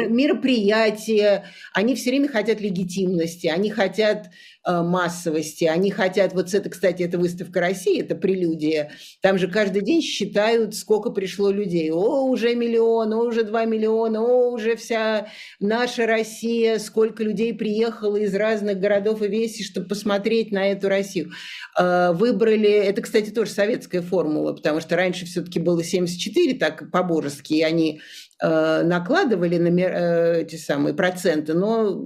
[0.09, 4.27] Мероприятия, они все время хотят легитимности, они хотят
[4.65, 9.81] э, массовости, они хотят, вот это, кстати, это выставка России, это прелюдия, там же каждый
[9.81, 15.27] день считают, сколько пришло людей, о, уже миллион, о, уже два миллиона, о, уже вся
[15.59, 21.31] наша Россия, сколько людей приехало из разных городов и весей, чтобы посмотреть на эту Россию.
[21.77, 27.53] Э, выбрали, это, кстати, тоже советская формула, потому что раньше все-таки было 74, так по-божески,
[27.53, 28.01] и они
[28.41, 32.03] накладывали на э, эти самые проценты, но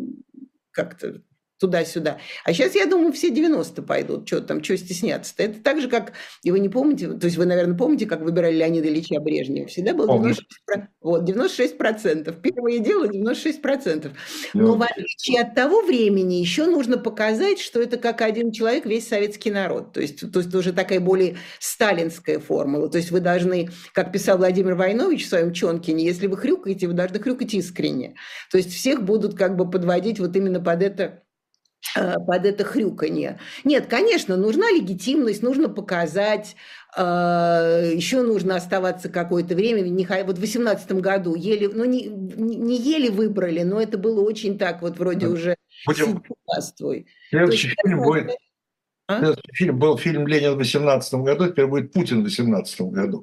[0.71, 1.21] как-то
[1.63, 2.17] туда-сюда.
[2.43, 4.27] А сейчас, я думаю, все 90 пойдут.
[4.27, 5.43] Что там, что стесняться-то?
[5.43, 6.11] Это так же, как,
[6.43, 9.67] и вы не помните, то есть вы, наверное, помните, как выбирали Леонида Ильича Брежнева?
[9.67, 12.35] Всегда было 96, вот, 96 процентов.
[12.41, 14.11] Первое дело 96 процентов.
[14.53, 19.07] Но в отличие от того времени еще нужно показать, что это как один человек весь
[19.07, 19.93] советский народ.
[19.93, 22.89] То есть, то есть уже такая более сталинская формула.
[22.89, 26.93] То есть вы должны, как писал Владимир Войнович в своем Чонкине, если вы хрюкаете, вы
[26.93, 28.15] должны хрюкать искренне.
[28.51, 31.23] То есть всех будут как бы подводить вот именно под это
[31.93, 33.39] под это хрюканье.
[33.63, 36.55] Нет, конечно, нужна легитимность, нужно показать,
[36.95, 39.83] э, еще нужно оставаться какое-то время.
[39.83, 44.81] Вот в 2018 году еле, ну не, не еле выбрали, но это было очень так
[44.81, 45.55] вот вроде уже
[45.85, 46.23] Будем...
[47.29, 48.31] Следующий фильм будет
[49.07, 49.33] а?
[49.53, 53.21] Фильм, был фильм «Ленин» в 18 году, теперь будет Путин в 18 году.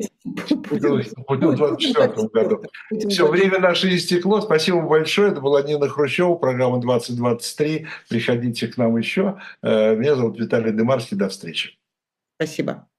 [0.68, 2.62] Путин в 24 году.
[3.09, 4.41] Все, время наше истекло.
[4.41, 5.33] Спасибо большое.
[5.33, 7.87] Это была Нина Хрущева, программа 2023.
[8.09, 9.41] Приходите к нам еще.
[9.62, 11.16] Э, меня зовут Виталий Демарский.
[11.16, 11.78] До встречи.
[12.37, 12.89] Спасибо.